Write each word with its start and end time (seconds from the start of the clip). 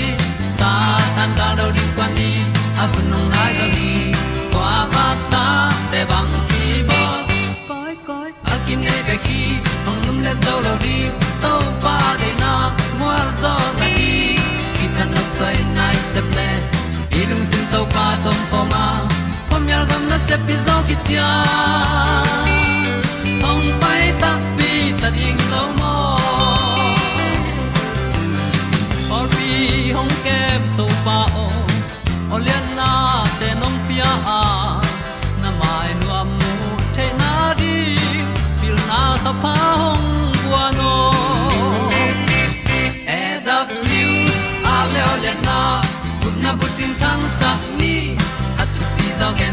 sa 0.59 0.71
tan 1.17 1.31
da 1.39 1.49
do 1.59 1.67
di 1.77 1.85
kwan 1.97 2.11
ni 2.19 2.31
a 2.83 2.85
bu 2.93 3.01
nong 3.11 3.29
nai 3.35 3.53
zo 3.59 3.67
ni 3.77 3.91
kwa 4.53 4.73
ba 4.95 5.07
ta 5.33 5.45
te 5.91 6.01
bang 6.11 6.33
ki 6.51 6.65
bo 6.89 7.03
koi 7.69 7.95
koi 8.09 8.31
a 8.53 8.55
kim 8.67 8.81
nei 8.87 9.01
be 9.07 9.17
ki 9.27 9.43
hong 9.87 10.01
lum 10.07 10.19
le 10.27 10.33
zo 10.45 10.55
lo 10.67 10.75
di 10.85 10.97
to 11.43 11.53
pa 11.83 11.97
de 12.21 12.31
na 12.43 12.53
mo 12.99 13.13
zo 13.43 13.55
ta 13.79 13.87
ni 13.97 14.13
ki 14.77 14.87
tan 14.97 15.09
no 15.15 15.23
sai 15.39 15.57
nai 15.79 15.97
se 16.13 16.21
ple 16.31 16.49
ilung 17.21 17.45
sin 17.51 17.65
to 17.73 17.81
pa 17.95 18.07
tom 18.25 18.41
pa 18.51 18.61
ma. 18.73 18.85
Pom 19.49 19.65
yal 19.73 19.85
gam 19.91 20.03
na 20.11 20.19
se 20.29 20.37
pi 20.47 20.55
zo 20.67 20.77
ki 20.89 20.97
tia 21.07 21.29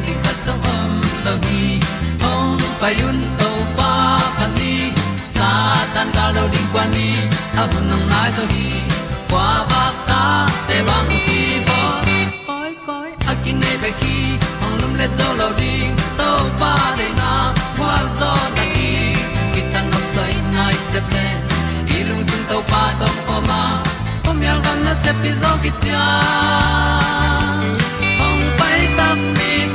đi 0.06 0.14
zo 0.14 0.16
gen 0.16 0.16
di 0.16 0.16
khat 0.24 0.36
đi 0.46 0.52
om 0.70 1.02
lo 1.26 1.32
gi 1.44 1.80
hong 2.22 2.58
pai 2.82 2.96
un 3.08 3.24
to 3.40 3.50
pa 3.78 4.20
pa 4.38 4.48
ni 4.56 4.92
sa 5.36 5.50
tan 5.96 6.08
da 6.16 6.32
lo 6.36 6.48
ding 6.54 6.68
kwan 6.74 6.92
ni 6.92 7.08
a 7.58 7.68
bu 7.72 7.80
nang 7.90 8.10
mai 8.10 8.32
zo 8.38 8.44
gi 8.54 8.68
kwa 9.30 9.66
ba 9.70 9.84
ta 10.08 10.48
te 10.68 10.84
bang 10.88 11.10
ki 11.26 11.42
bo 11.68 11.80
koi 12.48 12.72
koi 12.88 13.10
a 13.28 13.34
kin 13.44 13.60
nei 13.60 13.78
pe 13.82 13.92
ki 14.02 14.16
ong 14.66 14.76
lum 14.82 14.94
le 15.00 15.08
zo 15.18 15.28
lo 15.40 15.50
ding 15.60 15.96
to 16.18 16.30
pa 16.60 16.74
de 16.98 17.08
na 17.20 17.32
kwa 17.78 17.96
zo 18.20 18.32
na 18.56 18.64
ki 18.76 18.92
ki 19.54 19.62
tan 19.74 19.86
nok 19.92 20.06
sai 20.16 20.34
nai 20.56 20.76
se 20.92 21.00
ple 21.10 21.26
i 21.96 22.04
lung 22.08 22.24
sun 22.30 22.42
to 22.50 22.58
pa 22.72 22.84
tom 23.00 23.16
ko 23.28 23.36
ma. 23.50 23.62
Pom 24.24 24.42
yal 24.48 24.60
gam 24.66 24.78
na 24.86 24.94
se 25.04 25.12
pi 25.22 25.32
zo 25.42 25.52
ki 25.64 25.72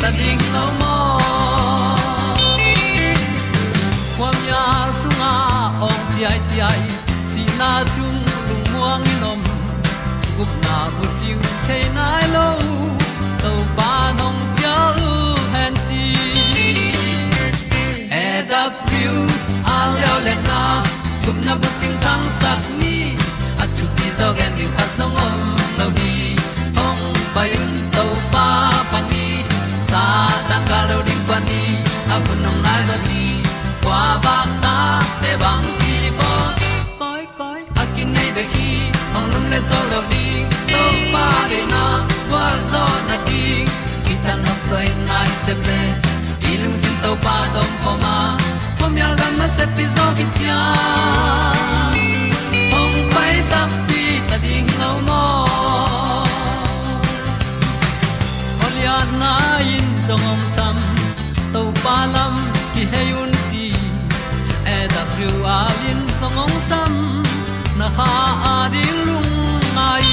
ta 0.09 0.15
ding 0.17 0.43
lo 0.55 0.65
mo 0.81 0.97
Kwa 4.17 4.31
kwam 4.31 4.37
ya 4.51 4.65
sunga 5.01 5.33
ong 5.89 6.03
ti 6.13 6.21
ai 6.31 6.41
ti 6.49 6.59
ai 6.69 6.83
si 7.31 7.43
na 7.61 7.71
zum 7.95 8.17
lung 8.49 8.65
muang 8.73 9.03
ni 9.05 9.15
nom 9.23 9.41
gup 10.37 10.53
na 10.65 10.77
bu 10.95 11.05
chiu 11.19 11.39
te 11.67 11.79
nai 11.97 12.25
lo 12.35 12.49
to 13.43 13.53
pa 13.77 13.93
nong 14.19 14.41
pia 14.57 14.77
u 15.09 15.13
han 15.55 15.75
ti 15.89 16.05
e 18.23 18.27
da 18.51 18.63
pru 18.85 19.17
a 19.77 19.79
leo 19.97 20.17
le 20.27 20.35
na 20.49 20.61
gup 21.25 21.39
na 21.47 21.53
bu 21.61 21.69
ting 21.81 21.97
tang 22.05 22.25
sat 22.41 22.63
ni 22.81 22.97
at 23.63 23.69
tu 23.77 23.85
ti 23.97 24.07
zo 24.19 24.29
gen 24.39 24.53
ni 24.59 24.67
khat 24.77 24.91
song 24.99 25.21
om 25.27 25.37
lo 25.79 25.87
ni 25.99 26.15
ong 26.87 27.03
pa 27.35 27.45
un 27.61 27.78
te 35.23 35.33
bang 35.43 35.67
ki 35.81 35.97
bo 36.19 36.33
koi 37.01 37.23
koi 37.39 37.61
a 37.83 37.85
kin 37.95 38.09
nei 38.17 38.31
be 38.37 38.45
ki 38.55 38.71
ong 39.17 39.29
lum 39.33 39.45
le 39.53 39.61
zo 39.71 39.81
lo 39.93 40.01
di 40.13 40.25
to 40.73 40.83
pa 41.15 41.27
de 41.53 41.61
na 41.73 41.85
wa 42.33 42.45
zo 42.73 42.85
na 43.09 43.17
ki 43.29 43.45
ki 44.07 44.15
ta 44.25 44.35
na 44.45 44.55
sai 44.69 44.87
nai 45.11 45.29
se 45.45 45.55
ple 45.63 45.81
i 46.51 46.53
lung 46.63 46.77
sin 46.83 46.97
to 47.03 47.13
pa 47.25 47.37
dong 47.55 47.75
ko 47.85 47.93
ma. 48.05 48.17
Pom 48.79 48.97
yal 49.01 49.15
gam 49.21 49.33
na 49.41 49.47
se 49.57 49.65
pi 49.77 49.85
zo 49.97 50.07
ki 50.19 50.27
cha 50.39 50.61
ong 52.81 52.97
pai 53.15 53.35
ta 53.53 53.63
pi 53.89 54.03
ta 54.29 54.37
ding 54.45 54.71
lo 54.81 54.91
mo 55.09 55.23
ol 58.67 58.77
ya 58.87 58.99
na 59.21 59.33
in 59.77 59.89
zong 60.07 60.27
om 60.33 60.43
sam 60.57 60.77
to 61.57 61.63
pa 61.83 61.97
lam 62.15 62.35
ki 62.75 62.83
he 62.93 63.03
yun 63.13 63.38
ti 65.19 65.27
a 65.57 65.61
lin 65.83 66.01
song 66.19 66.39
om 66.45 66.53
sam 66.69 66.93
na 67.79 67.87
ha 67.97 68.11
a 68.53 68.57
di 68.73 68.85
lung 69.07 69.33
mai. 69.77 70.07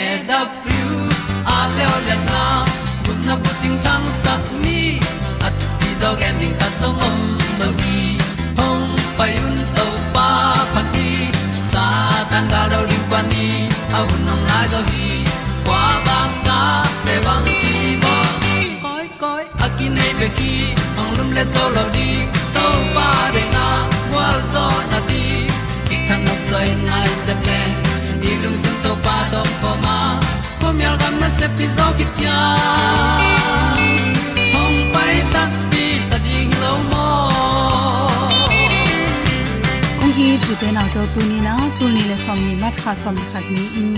E 0.00 0.04
da 0.28 0.40
pru 0.60 0.86
a 1.56 1.58
le 1.76 1.84
o 1.94 1.96
le 2.06 2.16
na 2.28 2.42
kun 3.04 3.18
na 3.26 3.34
bu 3.42 3.50
ting 3.60 3.78
tang 3.84 4.06
sat 4.22 4.44
ni 4.62 4.80
at 5.46 5.54
ti 5.80 5.90
dog 6.02 6.22
ending 6.28 6.56
ta 6.60 6.68
song 6.80 7.00
om 7.08 7.18
lo 7.60 7.68
gi 7.80 8.00
hong 8.58 8.86
pai 9.18 9.32
un 9.46 9.56
to 9.76 9.86
pa 10.14 10.28
pa 10.74 10.82
ti 10.92 11.08
sa 11.72 11.86
tan 12.30 12.44
ga 12.52 12.62
do 12.72 12.80
ri 12.90 12.98
pa 13.10 13.20
ni 13.30 13.46
a 13.96 13.98
un 14.12 14.20
nong 14.28 14.44
lai 14.50 14.66
do 14.74 14.80
gi 14.90 15.08
kwa 15.66 15.82
ba 16.06 16.20
ta 16.46 16.60
pe 17.04 17.14
bang 17.26 17.48
ki 17.64 17.82
bo 18.04 18.14
koi 18.84 19.06
koi 19.22 19.42
a 19.64 19.66
ki 19.76 19.86
nei 19.96 20.12
pe 20.20 20.28
ki 20.38 20.54
hong 20.96 21.12
lum 21.18 21.28
le 21.36 21.44
to 21.56 21.64
lo 21.76 21.84
di 21.96 22.08
to 22.62 22.70
pa 22.94 23.08
de 23.34 23.42
na 23.54 23.66
wal 24.14 24.38
zo 24.54 24.64
na 24.90 24.98
ti 25.08 25.22
ki 25.88 25.96
kan 26.08 26.20
nok 26.26 26.40
sai 26.50 26.68
nai 26.86 27.10
se 27.24 27.34
ple 27.42 27.60
ni 28.22 28.32
lung 28.42 28.58
sun 28.62 28.76
to 28.84 28.92
pa 29.04 29.16
do 29.32 29.42
po 29.60 29.70
ma. 29.84 29.98
Po 30.60 30.68
mi 30.76 30.84
al 30.90 30.96
gam 31.02 31.14
na 31.22 31.28
se 31.38 31.46
pi 31.56 31.66
zo 31.76 31.86
ki 31.98 32.06
tia 32.16 32.38
hom 34.54 34.74
pai 34.94 35.14
ta 35.34 35.42
pi 35.70 35.84
ta 36.10 36.16
ding 36.26 36.52
lo 36.62 36.72
mo 36.90 37.06
ku 40.00 40.06
hi 40.18 40.28
tu 40.44 40.52
te 40.60 40.68
na 40.76 40.84
to 40.94 41.02
tu 41.14 41.20
ni 41.30 41.38
na 41.46 41.54
tu 41.78 41.84
ni 41.94 42.02
le 42.10 42.16
som 42.24 42.38
ni 42.46 42.54
mat 42.62 42.74
kha 42.82 42.92
som 43.02 43.16
khat 43.30 43.44
ni 43.54 43.64
in. 43.80 43.94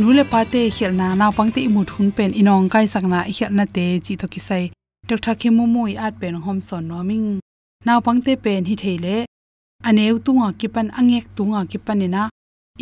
Nu 0.00 0.06
le 0.18 0.24
pa 0.32 0.40
te 0.52 0.62
khel 0.76 0.92
na 1.00 1.08
na 1.20 1.26
pang 1.36 1.50
te 1.54 1.60
imut 1.68 1.88
hun 1.94 2.08
pen 2.16 2.30
inong 2.40 2.66
kai 2.72 2.86
sak 2.92 3.04
na 3.12 3.18
khel 3.36 3.52
na 3.58 3.64
te 3.76 3.84
chi 4.04 4.14
to 4.20 4.26
ki 4.34 4.40
sai 4.48 4.64
tok 5.08 5.20
naw 7.86 7.98
pangte 8.06 8.32
pen 8.44 8.64
hi 8.68 8.74
theile. 8.82 9.14
Aneu 9.88 10.16
tunga 10.24 10.48
kipan 10.60 10.88
angek 10.98 11.26
tunga 11.36 11.60
ki 11.70 11.78
panina 11.86 12.22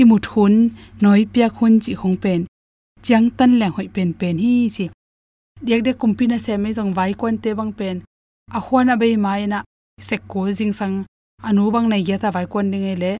imut 0.00 0.24
hun 0.32 0.54
noi 1.02 1.22
pia 1.32 1.48
khun 1.56 1.74
chi 1.84 1.92
hong 2.00 2.16
pen. 2.22 2.40
Chiang 3.04 3.26
tan 3.38 3.50
leng 3.60 3.74
hoi 3.76 3.88
pen 3.94 4.10
pen 4.20 4.36
hi 4.42 4.52
chi. 4.76 4.84
Dek 5.66 5.80
dek 5.86 5.96
kumpina 6.00 6.36
se 6.44 6.52
me 6.62 6.68
jong 6.76 6.92
vai 6.98 7.12
kon 7.20 7.36
te 7.42 7.50
bang 7.58 7.72
pen. 7.78 7.96
A 8.56 8.58
hwana 8.66 8.94
be 9.00 9.16
mai 9.24 9.46
na 9.52 9.58
se 10.08 10.16
ko 10.30 10.40
jing 10.58 10.74
sang. 10.78 10.96
Anu 11.48 11.70
bang 11.74 11.88
nai 11.88 12.02
ya 12.08 12.16
ta 12.22 12.28
vai 12.36 12.46
kon 12.52 12.70
ding 12.72 12.86
e 12.92 12.94
le. 13.02 13.12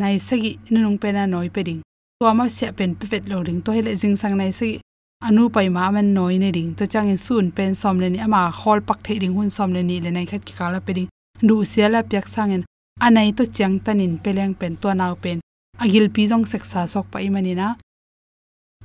Nai 0.00 0.16
sagi 0.26 0.50
nung 0.70 0.98
pen 1.02 1.14
na 1.14 1.26
noi 1.26 1.48
pe 1.54 1.62
ding. 1.68 1.80
To 2.20 2.34
ma 2.38 2.44
se 2.48 2.66
pen 2.78 2.90
pe 2.98 3.04
vet 3.12 3.24
lo 3.30 3.42
ding. 3.46 3.60
To 3.64 3.70
hele 3.76 3.92
jing 4.00 4.16
sang 4.16 4.36
nai 4.40 4.50
sagi 4.58 4.80
anu 5.26 5.48
pai 5.54 5.68
ma 5.76 5.90
man 5.94 6.08
noi 6.14 6.36
ne 6.38 6.50
ding 6.56 6.74
to 6.74 6.84
chang 6.86 7.08
in 7.08 7.18
sun 7.26 7.50
pen 7.56 7.74
som 7.74 8.00
le 8.02 8.08
ni 8.08 8.18
ama 8.26 8.50
hol 8.60 8.80
pak 8.88 8.98
the 9.04 9.18
ding 9.18 9.34
hun 9.36 9.50
som 9.56 9.72
le 9.74 9.82
ni 9.82 10.00
le 10.04 10.10
nai 10.10 10.26
khat 10.30 10.42
ki 10.44 10.54
kala 10.60 10.80
pe 10.86 10.92
ding 10.92 11.08
du 11.48 11.64
sia 11.64 11.88
la 11.88 12.00
pyak 12.10 12.26
sang 12.34 12.52
en 12.54 12.62
anai 13.06 13.28
to 13.36 13.44
chang 13.56 13.76
tanin 13.84 14.14
peleng 14.24 14.54
pen 14.60 14.76
to 14.76 14.88
naw 14.94 15.14
pen. 15.22 15.38
Agil 15.82 16.06
pi 16.14 16.22
jong 16.30 16.44
seksa 16.52 16.80
sok 16.92 17.06
pa 17.12 17.18
imani 17.26 17.54
na 17.60 17.68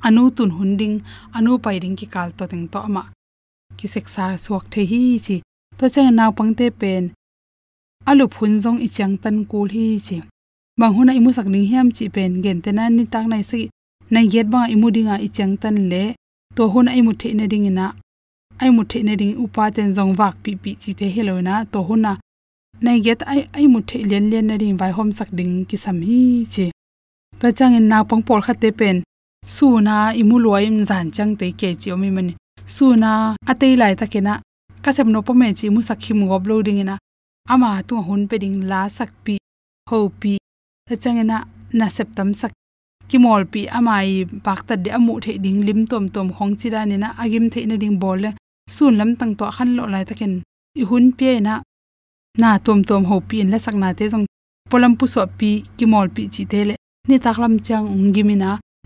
anu 0.08 0.24
tun 0.36 0.52
hunding 0.58 0.96
anu 1.38 1.52
pai 1.64 1.78
ding 1.84 1.96
ki 2.00 2.08
kal 2.14 2.30
to 2.38 2.44
teng 2.52 2.66
to 2.72 2.80
ama. 2.88 3.04
Ki 3.78 3.88
seksa 3.94 4.26
suak 4.44 4.66
the 4.72 4.82
hi 4.92 5.02
chi 5.26 5.38
to 5.78 5.86
chang 5.94 6.10
naw 6.20 6.32
pangte 6.38 6.68
pen. 6.82 7.04
Alu 8.10 8.26
phun 8.36 8.54
jong 8.64 8.80
i 8.86 8.88
chang 8.96 9.16
tan 9.24 9.38
kul 9.52 9.70
hi 9.76 9.86
chi 10.08 10.18
bang 10.80 10.94
huna 10.96 11.12
imu 11.20 11.30
sak 11.38 11.48
ning 11.54 11.68
hiam 11.70 11.88
chi 11.96 12.06
pen, 12.16 12.32
gen 12.44 12.60
te 12.64 12.72
nan 12.72 12.92
ni 12.98 13.04
tak 13.14 13.26
nai 13.32 13.44
sagi 13.50 13.68
na 14.12 14.20
yet 14.34 14.48
ba 14.54 14.70
imu 14.74 14.88
dinga 14.96 15.16
i 15.22 15.28
chang 15.36 15.54
tan 15.62 15.78
le, 15.92 16.04
to 16.56 16.64
hun 16.74 16.88
ai 16.90 17.02
mu 17.06 17.14
the 17.20 17.30
na 17.34 17.46
ding 17.52 17.66
ina. 17.70 17.86
Ai 18.62 18.70
mu 18.76 18.84
the 18.90 19.04
na 19.04 19.14
ding 19.16 19.38
upa 19.44 19.64
ten 19.76 19.90
zong 19.96 20.14
wak 20.20 20.36
pi 20.44 20.52
pi 20.62 20.72
chi 20.82 20.92
te 21.00 21.06
helo 21.16 21.36
na 21.48 21.54
to 21.72 21.80
hun 21.88 22.02
na. 22.06 22.12
Na 22.82 22.92
yet 23.06 23.22
ai 23.32 23.42
ai 23.58 23.66
mu 23.74 23.80
the 23.90 23.98
len 24.10 24.26
len 24.32 24.48
na 24.48 24.56
ding 24.62 24.78
vai 24.82 24.92
hom 24.98 25.10
sak 25.18 25.30
ding 25.38 25.54
ki 25.70 25.78
sam 25.84 26.02
hi 26.08 26.46
che 26.54 26.66
ta 27.40 27.48
chang 27.58 27.76
in 27.80 27.88
na 27.92 27.98
pang 28.10 28.24
por 28.28 28.42
kha 28.46 28.54
te 28.62 28.70
pen. 28.80 28.98
Su 29.56 29.68
na 29.88 29.96
imu 30.22 30.36
loi 30.46 30.64
im 30.70 30.78
zan 30.90 31.06
chang 31.16 31.34
te 31.40 31.48
ke 31.60 31.70
chi 31.82 31.88
omi 31.96 32.10
mani. 32.16 32.34
Su 32.76 32.86
na 33.04 33.12
atei 33.52 33.74
lai 33.82 33.94
ta 34.00 34.06
ke 34.14 34.20
na. 34.28 34.34
Ka 34.84 34.90
sem 34.96 35.10
no 35.14 35.20
pome 35.28 35.48
chi 35.58 35.66
mu 35.74 35.82
sak 35.88 36.00
him 36.06 36.22
gob 36.30 36.48
lo 36.50 36.56
ding 36.66 36.80
ina. 36.84 36.96
Ama 37.54 37.70
tu 37.88 37.96
hun 38.08 38.22
pe 38.30 38.36
ding 38.44 38.58
la 38.72 38.82
sak 38.98 39.10
pi, 39.24 39.36
ho 39.90 39.98
pi. 40.20 40.34
Ta 40.88 40.94
chang 41.02 41.18
ina 41.24 41.38
na 41.78 41.86
sep 41.96 42.10
tam 42.18 42.30
sak 42.42 42.52
ki 43.10 43.18
mol 43.24 43.44
pi 43.52 43.62
amai 43.78 44.10
pak 44.46 44.60
ta 44.68 44.74
de 44.84 44.90
amu 44.98 45.14
the 45.24 45.34
ding 45.44 45.60
lim 45.68 45.80
tom 45.92 46.04
tom 46.16 46.28
khong 46.36 46.54
chi 46.60 46.68
da 46.74 46.82
ni 46.90 46.96
na 47.04 47.10
agim 47.24 47.46
the 47.54 47.60
na 47.70 47.76
ding 47.84 47.98
bol 48.02 48.18
le 48.24 48.30
sun 48.76 48.94
lam 49.00 49.10
tang 49.20 49.34
to 49.40 49.46
khan 49.56 49.70
lo 49.78 49.84
lai 49.94 50.04
takin. 50.10 50.34
I 50.82 50.84
hun 50.90 51.06
pe 51.18 51.30
na 51.48 51.54
na 52.42 52.50
tom 52.66 52.80
tom 52.88 53.04
ho 53.10 53.16
pi 53.30 53.36
in 53.44 53.50
la 53.54 53.58
sak 53.66 53.76
na 53.82 53.88
te 53.98 54.06
jong 54.12 54.26
polam 54.70 54.94
pu 55.00 55.06
so 55.14 55.22
pi 55.40 55.50
ki 55.78 55.86
mol 55.94 56.08
pi 56.16 56.24
chi 56.34 56.44
te 56.52 56.60
le. 56.70 56.76
Ni 57.10 57.16
tak 57.26 57.38
lam 57.42 57.54
chang 57.68 57.86
ung 57.94 58.08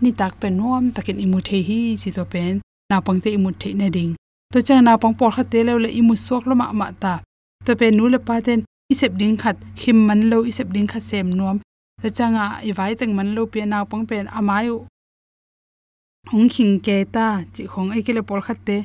ni 0.02 0.10
tak 0.20 0.32
pe 0.40 0.48
nom 0.58 0.84
takin 0.94 1.18
imu 1.24 1.38
the 1.46 1.58
hi 1.68 1.78
chi 2.00 2.10
to 2.16 2.24
pen 2.32 2.54
na 2.90 2.96
pang 3.06 3.18
te 3.22 3.28
imu 3.36 3.50
the 3.60 3.70
na 3.80 3.86
ding. 3.96 4.12
To 4.52 4.58
chang 4.66 4.82
na 4.86 4.92
pang 5.02 5.14
por 5.18 5.30
kha 5.36 5.42
te 5.52 5.58
le 5.66 5.72
le 5.84 5.88
imu 6.00 6.14
sok 6.26 6.42
lo 6.48 6.54
ma 6.60 6.66
ma 6.80 6.86
ta. 7.02 7.14
To 7.64 7.70
pe 7.78 7.86
nu 7.96 8.04
le 8.12 8.18
pa 8.26 8.34
ten 8.46 8.60
isep 8.92 9.12
ding 9.20 9.36
khat, 9.42 9.56
him 9.80 9.98
man 10.06 10.20
lo 10.30 10.38
isep 10.50 10.68
ding 10.74 10.88
kha 10.92 11.00
sem 11.08 11.28
nom 11.38 11.56
ta 12.02 12.08
changa 12.16 12.44
i 12.68 12.70
vai 12.78 12.92
teng 12.98 13.12
man 13.16 13.28
lo 13.36 13.42
pe 13.52 13.60
na 13.72 13.78
pang 13.90 14.04
pen 14.10 14.26
amayu 14.38 14.76
hong 16.30 16.48
khing 16.54 16.74
ke 16.86 16.96
ta 17.14 17.26
chi 17.54 17.62
khong 17.72 17.88
ai 17.94 18.02
kele 18.06 18.22
pol 18.28 18.40
khat 18.46 18.58
te 18.68 18.76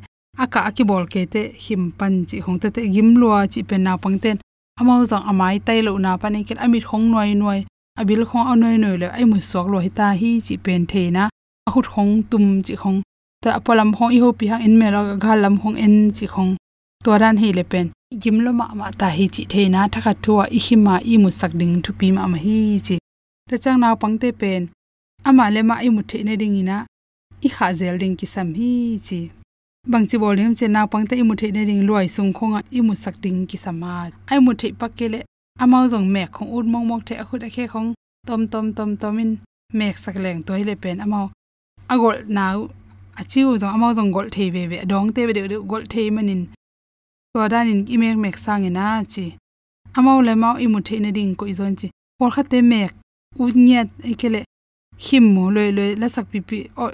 aka 0.44 0.60
aki 0.70 0.84
bol 0.90 1.06
ke 1.14 1.22
te 1.34 1.42
him 1.64 1.84
pan 2.00 2.14
chi 2.30 2.38
hong 2.46 2.60
te 2.62 2.68
te 2.76 2.82
gim 2.94 3.10
lua 3.22 3.40
chi 3.54 3.62
pen 3.70 3.82
na 3.88 3.94
pang 4.04 4.18
ten 4.24 4.38
amau 4.80 5.02
zang 5.12 5.26
amai 5.32 5.56
tai 5.68 5.80
lo 5.88 5.92
na 6.06 6.12
pani 6.22 6.40
ke 6.48 6.54
amit 6.66 6.84
khong 6.90 7.06
noi 7.14 7.32
noi 7.42 7.60
abil 8.00 8.22
khong 8.30 8.48
anoi 8.52 8.78
noi 8.84 8.96
le 9.02 9.08
ai 9.18 9.26
mu 9.32 9.38
sok 9.50 9.66
lo 9.72 9.78
hi 9.86 9.90
ta, 9.98 10.08
hi 10.22 10.30
chi 10.46 10.56
pen 10.66 10.82
the 10.92 11.12
na. 11.16 11.24
A 11.68 11.70
hut 11.72 11.88
khong 11.94 12.12
tum 12.30 12.46
chi 12.66 12.76
khong 12.82 13.00
ta 13.44 13.50
apalam 13.60 13.90
khong 13.98 14.12
i 14.16 14.20
ho 14.24 14.30
pi 14.40 14.46
hang 14.52 14.64
in 14.68 14.76
me 14.80 14.88
la 14.96 15.02
ga 15.24 15.32
lam 15.44 15.56
khong 15.62 15.76
en 15.86 15.96
chi 16.18 16.26
khong 16.34 16.52
to 17.04 17.10
ran 17.22 17.36
hi 17.42 17.50
le 17.58 17.64
pen 17.72 17.88
gim 18.18 18.40
lo 18.40 18.52
ma 18.52 18.66
ma 18.74 18.88
ta 19.00 19.08
hi 19.18 19.26
chi 19.36 19.44
the 19.52 19.70
na 19.70 19.82
thakha 19.94 20.14
thua 20.24 20.46
i 20.58 20.60
hi 20.66 20.76
ma 20.86 20.96
i 21.14 21.18
mu 21.24 21.30
sak 21.40 21.52
ding 21.60 21.76
thu 21.84 21.92
pi 22.00 22.08
ma 22.18 22.24
ma 22.34 22.38
hi 22.46 22.58
chi. 22.88 22.96
Ta 23.50 23.56
chang 23.64 23.80
naw 23.82 23.96
pang 24.02 24.18
te 24.22 24.32
pen. 24.32 24.62
Ama 25.28 25.46
le 25.56 25.62
ma 25.70 25.76
i 25.88 25.90
mu 25.96 26.02
the 26.10 26.24
ne 26.28 26.36
ding 26.42 26.56
ina. 26.62 26.78
I 27.46 27.50
kha 27.56 27.68
zel 27.80 27.96
ding 28.02 28.16
ki 28.20 28.26
sam 28.34 28.50
hi 28.60 28.72
chi. 29.08 29.20
Bang 29.92 30.06
chi 30.10 30.18
bol 30.24 30.38
hem 30.42 30.54
che 30.60 30.68
naw 30.68 30.86
pang 30.92 31.06
te 31.10 31.16
i 31.22 31.24
mu 31.30 31.36
the 31.36 31.52
ne 31.52 31.66
ding 31.70 31.86
loi 31.90 32.08
sung 32.16 32.34
khonga 32.38 32.60
i 32.78 32.82
mu 32.88 32.94
sak 33.04 33.16
ding 33.24 33.40
ki 33.50 33.58
sama 33.66 34.10
ai 34.32 34.40
mu 34.46 34.52
the 34.60 34.68
pak 34.80 34.92
ke 34.98 35.06
le 35.14 35.20
amao 35.64 35.84
jong 35.92 36.08
mek 36.14 36.30
khong 36.36 36.50
ut 36.58 36.66
mong 36.72 36.86
mok 36.90 37.02
the 37.08 37.14
a 37.22 37.24
khut 37.28 37.44
a 37.48 37.50
khe 37.56 37.66
khong. 37.74 37.90
Tom 38.28 38.42
tom 38.52 38.66
tom 38.78 38.98
tomin 39.02 39.32
mek 39.80 39.96
sak 40.04 40.16
leng 40.24 40.40
toi 40.48 40.62
le 40.70 40.76
pen 40.84 40.98
amao 41.06 41.26
agol 41.94 42.18
naw 42.38 42.58
achiu 43.20 43.58
jong 43.62 43.74
amao 43.76 43.92
jong 43.98 44.12
gol 44.16 44.28
thei 44.36 44.50
be 44.56 44.62
be 44.72 44.78
dong 44.92 45.08
te 45.14 45.22
be 45.28 45.34
de 45.34 45.60
gol 45.72 45.84
thei 45.94 46.10
manin 46.16 46.42
to 47.34 47.48
danin 47.50 47.86
imek 47.94 48.18
mek 48.18 48.38
sang 48.38 48.66
ina 48.66 49.04
chi. 49.14 49.26
Amau 49.98 50.22
le 50.22 50.34
mau 50.36 50.56
imu 50.58 50.80
the 50.88 51.00
na 51.00 51.12
ding 51.12 51.36
ko 51.36 51.46
izon 51.46 51.76
chi. 51.80 51.88
Por 52.18 52.32
khate 52.32 52.60
mek. 52.64 52.92
U 53.38 53.52
nyat 53.52 53.90
ekele 54.04 54.44
him 54.98 55.26
mo 55.34 55.50
loi 55.50 55.72
loi 55.72 55.96
la 55.96 56.08
sak 56.10 56.26
pi 56.32 56.40
pi, 56.42 56.58
o, 56.78 56.92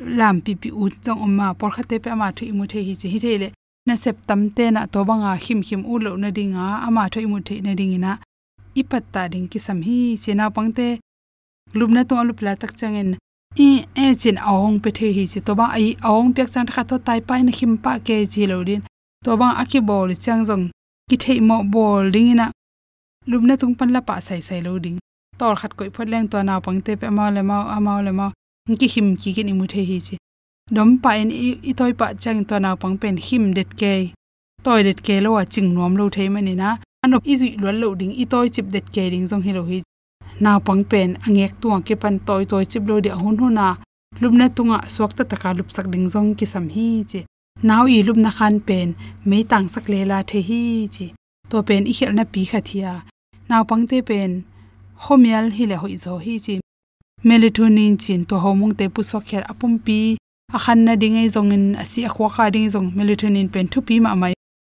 lam 0.00 0.40
pi 0.40 0.54
pi 0.54 0.68
u 0.70 0.90
chong 1.04 1.20
oma 1.22 1.54
por 1.54 1.70
khate 1.70 2.02
pe 2.02 2.10
ama 2.10 2.32
thu 2.36 2.44
imu 2.52 2.64
the 2.68 2.78
hi 2.86 2.94
chi. 3.00 3.08
Hi 3.12 3.18
the 3.18 3.38
le, 3.38 3.48
na 3.86 3.94
sep 3.94 4.16
tam 4.26 4.50
te 4.50 4.70
na 4.70 4.86
to 4.86 5.04
banga 5.04 5.36
him 5.36 5.62
him 5.62 5.82
u 5.92 5.98
lo 5.98 6.16
na 6.16 6.30
dinga 6.30 6.64
ama 6.86 7.08
thu 7.12 7.20
imu 7.26 7.38
the 7.46 7.60
na 7.60 7.74
ding 7.74 7.92
ina. 7.98 8.18
I 8.74 8.82
patta 8.82 9.28
ding 9.32 9.46
ki 9.48 9.58
sam 9.58 9.82
hi. 9.82 10.16
Chena 10.22 10.50
pangte 10.50 10.98
lubna 11.74 12.02
to 12.08 12.14
alu 12.20 12.32
pla 12.38 12.54
tak 12.60 12.72
changen 12.78 13.16
e 13.66 13.68
e 13.94 14.06
chin 14.20 14.36
aong 14.50 14.76
pe 14.82 14.90
the 14.90 15.06
hi 15.16 15.24
chi. 15.32 15.40
To 15.46 15.54
ba 15.54 15.66
ai 15.76 15.88
aong 16.08 16.34
pek 16.36 16.48
chang 16.54 16.66
kha 16.74 16.82
tho 16.88 16.96
tai 17.06 17.20
pai 17.28 17.40
na 17.42 17.52
him 17.58 17.72
pa 17.84 17.92
ke 18.06 18.16
chi 18.32 18.46
lo 18.50 18.58
din 18.68 18.82
to 19.26 19.36
bang 19.40 19.54
aki 19.62 19.80
bol 19.88 20.08
chang 20.24 20.42
jong 20.48 20.64
ki 21.10 21.16
thei 21.22 21.40
mo 21.48 21.56
bol 21.74 22.04
ding 22.14 22.28
ina. 22.32 22.46
Lubna 23.30 23.54
tung 23.60 23.74
pan 23.78 23.90
la 23.94 24.00
pa 24.08 24.14
sai 24.26 24.40
sai 24.48 24.60
lo 24.66 24.78
ding. 24.84 24.98
Tor 25.38 25.54
khat 25.60 25.72
koi 25.78 25.90
phot 25.94 26.06
leng 26.12 26.28
to 26.32 26.38
na 26.48 26.54
pang 26.64 26.78
te 26.84 26.92
pe 27.00 27.08
ma 27.16 27.24
le 27.34 27.42
ma 27.50 27.56
ama 27.76 27.94
le 28.06 28.12
ma 28.18 28.26
ki 28.80 28.86
him 28.94 29.08
ki 29.20 29.30
ki 29.36 29.42
ni 29.48 29.52
mu 29.58 29.66
the 29.72 29.82
hi 29.88 29.98
chi. 30.06 30.16
Dom 30.74 30.90
pa 31.02 31.10
en 31.20 31.30
i 31.70 31.72
toy 31.78 31.92
pa 32.00 32.06
chang 32.22 32.40
to 32.48 32.56
na 32.64 32.70
pang 32.82 32.96
pen 33.02 33.16
him 33.26 33.44
det 33.56 33.68
ke 33.80 33.92
toy 34.64 34.80
det 34.86 34.98
ke 35.06 35.14
lo 35.24 35.30
wa 35.36 35.44
ching 35.52 35.68
nom 35.74 35.92
lo 36.00 36.04
thei 36.16 36.28
mani 36.34 36.54
na. 36.62 36.70
Anop 37.04 37.22
izui 37.32 37.50
lo 37.62 37.70
lo 37.82 37.88
ding 38.00 38.14
i 38.22 38.24
toy 38.32 38.46
chip 38.54 38.66
det 38.74 38.86
ke 38.94 39.10
ding 39.12 39.26
jong 39.30 39.42
hi 39.46 39.52
lo 39.58 39.62
hi. 39.70 39.78
Na 40.42 40.50
pang 40.66 40.82
pen 40.90 41.10
angek 41.26 41.52
tuang 41.60 41.82
ke 41.86 41.94
pan 42.02 42.14
toy 42.28 42.42
toy 42.50 42.64
chip 42.70 42.82
lo 42.88 43.00
de 43.04 43.10
hun 43.22 43.36
hu 43.40 43.46
na. 43.58 43.66
Lubna 44.20 44.46
tunga 44.56 44.78
suak 44.94 45.10
taka 45.18 45.50
lup 45.58 45.68
sak 45.76 45.86
ding 45.92 46.06
jong 46.12 46.28
ki 46.38 46.46
sam 46.52 46.68
hi 46.74 46.86
chi. 47.10 47.20
नाउ 47.62 47.86
i 47.88 48.02
लुम 48.02 48.18
na 48.22 48.30
khan 48.30 48.60
pen, 48.60 48.92
me 49.24 49.42
tang 49.50 49.68
sak 49.68 49.88
le 49.88 50.04
la 50.04 50.22
the 50.22 50.40
hi 50.48 50.88
chi. 50.94 51.06
To 51.50 51.62
pen 51.62 51.86
i 51.86 51.92
khel 51.98 52.12
na 52.14 52.24
pi 52.32 52.44
kha 52.50 52.60
thia 52.68 52.92
naw 53.48 53.62
pang 53.68 53.86
te 53.90 53.98
pen 54.08 54.42
homial 55.04 55.46
hi 55.56 55.64
le 55.70 55.76
hoi 55.82 55.96
zo 56.04 56.18
hi 56.24 56.34
chi. 56.44 56.54
Melatonin 57.28 57.94
chin, 58.02 58.20
to 58.28 58.36
homung 58.44 58.74
te 58.78 58.84
pu 58.94 59.00
so 59.10 59.18
kher 59.28 59.44
apum 59.52 59.74
pi. 59.86 59.98
A 60.56 60.58
khan 60.64 60.80
na 60.86 60.92
ding 61.00 61.16
ei 61.20 61.28
zong 61.34 61.52
in 61.56 61.66
asi 61.82 62.00
a 62.08 62.10
khwa 62.14 62.28
kha 62.34 62.44
ding 62.54 62.68
zong. 62.74 62.88
Melatonin 62.96 63.48
pen 63.52 63.66
thu 63.72 63.80
pi 63.88 63.94
ma 64.04 64.14
mai. 64.22 64.34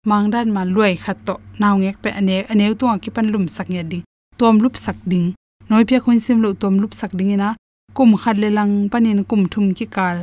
Mang 0.09 0.27
ma 0.55 0.63
luai 0.73 0.95
khat 1.03 1.17
to. 1.27 1.35
Naw 1.59 1.73
ngek 1.81 1.97
pe 2.03 2.09
ane 2.19 2.35
ane 2.51 2.65
tu 2.79 2.85
ki 3.03 3.09
pan 3.15 3.27
lum 3.33 3.45
sak 3.55 3.67
nge 3.73 3.83
ding. 3.91 4.03
Tom 4.37 4.55
lup 4.63 4.75
sak 4.85 4.95
ding. 5.11 5.27
Noi 5.69 5.83
pia 5.87 5.99
khun 6.03 6.19
sim 6.25 6.37
lo 6.43 6.49
tom 6.61 6.75
lup 6.81 6.93
sak 6.99 7.11
ding 7.17 7.31
ina. 7.35 7.49
Kum 7.95 8.11
khat 8.21 8.37
le 8.41 8.49
lang 8.57 8.73
panin 8.91 9.19
kum 9.29 9.41
thum 9.51 9.65
ki 9.77 9.85
kal. 9.95 10.17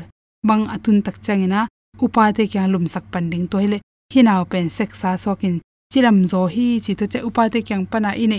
Bang 0.49 0.63
atun 0.75 0.97
tak 1.05 1.17
changina 1.25 1.61
upa 2.05 2.33
te 2.37 2.43
kya 2.53 2.63
lum 2.73 2.87
sak 2.93 3.05
pan 3.13 3.31
ding 3.31 3.47
to 3.51 3.57
hele 3.63 3.79
hinaw 4.15 4.43
pen 4.51 4.67
sek 4.77 4.91
sa 5.01 5.11
sokin 5.23 5.57
chiram 5.93 6.19
zo 6.31 6.41
hi 6.55 6.67
chi 6.85 6.93
to 6.99 7.05
che 7.13 7.19
upa 7.29 7.43
te 7.53 7.59
kyang 7.67 7.85
pana 7.91 8.11
ine 8.25 8.39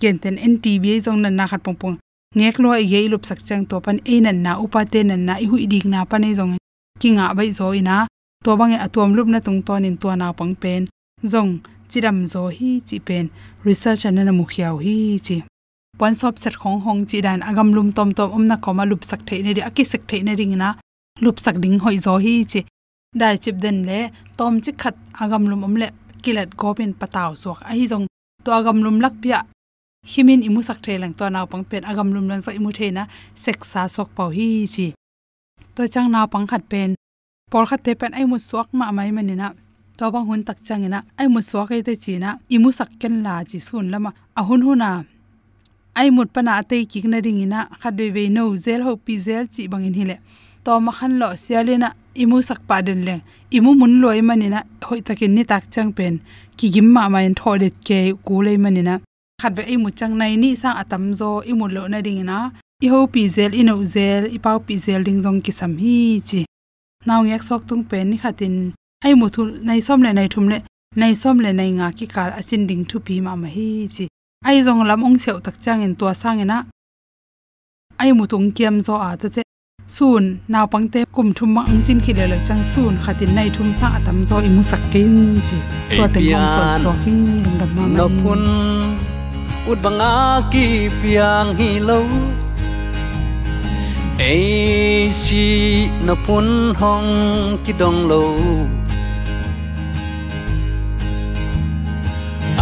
ken 0.00 0.16
ten 0.22 0.36
ntb 0.50 0.84
zong 1.04 1.20
nan 1.22 1.34
na 1.38 1.44
khat 1.50 1.62
pong 1.64 1.78
pong 1.80 1.96
ngek 2.36 2.56
lo 2.62 2.68
ye 2.92 3.08
lup 3.12 3.24
sak 3.28 3.40
chang 3.46 3.64
to 3.70 3.76
pan 3.84 3.98
e 4.12 4.14
nan 4.24 4.38
na 4.44 4.52
upa 4.64 4.80
te 4.92 5.00
nan 5.08 5.22
na 5.26 5.34
i 5.44 5.46
hu 5.50 5.56
dik 5.72 5.84
na 5.92 5.98
pane 6.10 6.28
e 6.32 6.34
zong 6.38 6.52
kinga 7.00 7.26
bai 7.36 7.50
zo 7.58 7.66
ina 7.80 7.96
to 8.44 8.50
bange 8.60 8.78
atom 8.86 9.10
lup 9.16 9.28
na 9.32 9.38
tung 9.46 9.60
to 9.66 9.74
nin 9.78 9.96
to 10.02 10.08
na 10.20 10.26
pang 10.38 10.54
pen 10.62 10.82
zong 11.32 11.50
chiram 11.90 12.18
zo 12.32 12.42
hi 12.56 12.70
chi 12.88 12.96
pen 13.06 13.24
research 13.66 14.04
an 14.08 14.14
na 14.14 14.32
mukhiaw 14.40 14.76
hi 14.84 14.94
chi. 15.26 15.36
Pon 15.98 16.14
sop 16.14 16.34
set 16.42 16.54
khong 16.60 16.80
hong 16.84 17.02
chi 17.08 17.18
dan 17.26 17.40
agam 17.48 17.68
lum 17.76 17.88
tom 17.96 18.10
tom 18.16 18.28
om 18.36 18.44
na 18.50 18.56
koma 18.64 18.84
lup 18.90 19.02
sak 19.10 19.20
thei 19.26 19.42
ne 19.44 19.50
ri 19.56 19.62
aki 19.68 19.84
sak 19.84 20.02
the 20.08 20.16
ne 20.26 20.32
ring 20.40 20.54
na 20.62 20.68
lup 21.24 21.36
sak 21.44 21.56
ding 21.62 21.78
hoi 21.82 21.96
zo 22.04 22.14
hi 22.24 22.34
chi 22.52 22.60
dai 23.20 23.34
chip 23.42 23.56
den 23.64 23.78
le 23.88 23.98
tom 24.38 24.54
chi 24.64 24.72
khat 24.82 24.94
agam 25.22 25.42
lum 25.50 25.62
om 25.66 25.74
le 25.82 25.88
kilat 26.22 26.50
gopin 26.60 26.92
pataw 27.00 27.30
sok 27.42 27.58
a 27.70 27.72
hi 27.78 27.84
jong 27.90 28.06
to 28.44 28.50
agam 28.58 28.78
lum 28.84 28.96
lak 29.04 29.14
pia 29.22 29.38
himin 30.12 30.42
imu 30.48 30.60
sak 30.68 30.78
the 30.84 30.98
lang 30.98 31.14
to 31.18 31.24
naw 31.30 31.46
pang 31.46 31.64
pen 31.70 31.82
agam 31.90 32.08
lum 32.14 32.26
lan 32.30 32.40
sa 32.44 32.50
imu 32.58 32.70
the 32.78 32.90
na 32.90 33.02
seksa 33.42 33.82
sok 33.94 34.08
pau 34.16 34.30
hi 34.36 34.66
chi. 34.74 34.86
To 35.74 35.82
chang 35.92 36.08
naw 36.14 36.26
pang 36.32 36.46
khat 36.50 36.62
pen 36.70 36.90
por 37.50 37.64
khat 37.70 37.80
te 37.84 37.92
pen 38.00 38.12
ai 38.18 38.24
mu 38.30 38.36
suak 38.48 38.68
ma 38.78 38.90
mai 38.96 39.10
manina 39.16 39.48
to 39.98 40.04
bang 40.12 40.26
hun 40.28 40.42
tak 40.48 40.58
changina 40.66 40.98
ai 41.20 41.26
mu 41.32 41.40
suak 41.50 41.70
ai 41.74 41.82
te 41.86 41.94
china 42.04 42.28
imu 42.54 42.68
sak 42.78 42.90
ken 43.00 43.14
la 43.24 43.34
chi 43.50 43.58
sun 43.68 43.86
lama. 43.92 44.10
A 44.38 44.42
hun 44.48 44.62
huna 44.66 44.90
ai 45.98 46.08
mut 46.16 46.28
pana 46.34 46.52
ate 46.60 46.76
kik 46.90 47.04
na 47.12 47.18
ringina 47.24 47.58
khadwe 47.80 48.06
ve 48.14 48.22
no 48.36 48.42
zel, 48.64 48.80
ho 48.86 48.92
pi 49.04 49.14
zel 49.26 49.44
chi 49.54 49.62
bangin 49.72 49.94
hile 50.00 50.16
to 50.64 50.72
makhan 50.86 51.12
lo 51.20 51.28
sialina, 51.44 51.88
imu 52.22 52.42
sak 52.48 52.60
pa 52.68 52.76
den 52.86 53.00
le. 53.08 53.16
Imu 53.56 53.70
mun 53.80 54.00
loi 54.02 54.20
manina 54.28 54.60
hoi 54.88 55.00
takin 55.06 55.34
ni 55.36 55.42
tak 55.44 55.64
chang 55.72 55.92
pen. 55.96 56.14
Ki 56.56 56.66
gim 56.72 56.88
ma 56.94 57.08
ma 57.12 57.18
en 57.26 57.34
thodet 57.34 57.74
ke 57.86 57.98
ku 58.26 58.34
le 58.46 58.52
manina 58.64 58.94
khat 59.42 59.52
be 59.56 59.62
imu 59.74 59.88
chang 59.98 60.14
nai 60.20 60.36
ni 60.42 60.50
sang 60.62 60.76
atam 60.82 61.04
zo, 61.18 61.30
imu 61.50 61.66
lo 61.74 61.82
na 61.92 61.98
ding 62.06 62.22
na 62.30 62.36
i 62.84 62.86
ho 62.92 62.98
pi 63.12 63.22
zel 63.34 63.52
ino 63.60 63.74
zel 63.94 64.22
i 64.36 64.38
pau 64.44 64.58
pi 64.66 64.74
zel 64.84 65.02
ding 65.06 65.20
jong 65.24 65.40
ki 65.44 65.52
sam 65.58 65.72
hi 65.82 65.96
chi 66.28 66.40
naw 67.06 67.20
ngek 67.26 67.42
sok 67.48 67.62
tung 67.68 67.84
pen 67.90 68.04
ni 68.10 68.16
khatin. 68.22 68.54
Ai 69.04 69.14
mu 69.20 69.26
thu 69.34 69.42
nai 69.68 69.80
som 69.86 69.98
le 70.04 70.10
nai 70.18 70.28
thum 70.32 70.46
le 70.52 70.58
nai 71.00 71.14
som 71.22 71.36
le 71.44 71.50
nai 71.58 71.70
nga 71.78 71.86
ki 71.98 72.06
kal 72.14 72.30
achin 72.40 72.62
ding 72.68 72.82
thu 72.90 72.96
pi 73.06 73.14
ma 73.26 73.32
ma 73.42 73.48
hi 73.56 73.68
chi 73.94 74.04
ai 74.48 74.56
jong 74.66 74.82
lam 74.88 75.00
ong 75.06 75.18
seu 75.24 75.38
tak 75.44 75.56
chang 75.64 75.80
en 75.86 75.94
to 75.98 76.06
sang 76.22 76.40
ena. 76.44 76.58
Ai 78.02 78.10
mu 78.18 78.24
tung 78.32 78.48
kiam 78.56 78.76
zo 78.86 78.94
a 79.08 79.10
ta 79.20 79.28
che 79.34 79.42
sun 79.96 80.24
naw 80.52 80.66
pangte 80.72 81.00
kum 81.14 81.28
thum 81.36 81.48
ma 81.54 81.62
ang 81.70 81.80
chin 81.86 81.98
khi 82.04 82.12
le 82.18 82.24
le 82.32 82.38
chang 82.46 82.62
sun 82.72 82.92
khatin 83.04 83.30
nai 83.36 83.48
thum 83.56 83.68
sa 83.78 83.86
atam 83.98 84.18
zo 84.28 84.36
i 84.48 84.50
mu 84.56 84.62
sak 84.70 84.82
kin 84.92 85.12
chi 85.46 85.56
to 85.96 86.04
te 86.14 86.20
hom 86.32 86.44
so 86.54 86.60
so 86.82 86.90
king 87.04 87.24
lung 87.44 87.56
dam 87.60 87.70
ma 87.76 87.84
no 87.98 88.06
pun 88.20 88.42
ut 89.70 89.78
banga 89.84 90.14
ki 90.52 90.66
piang 91.00 91.48
hi 91.58 91.70
lo 91.88 91.98
ei 94.28 95.10
si 95.22 95.46
na 96.06 96.14
pun 96.26 96.46
hong 96.80 97.10
ki 97.64 97.72
dong 97.80 97.98
lo 98.10 98.24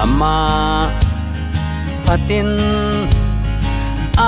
ama 0.02 0.36
patin 2.06 2.50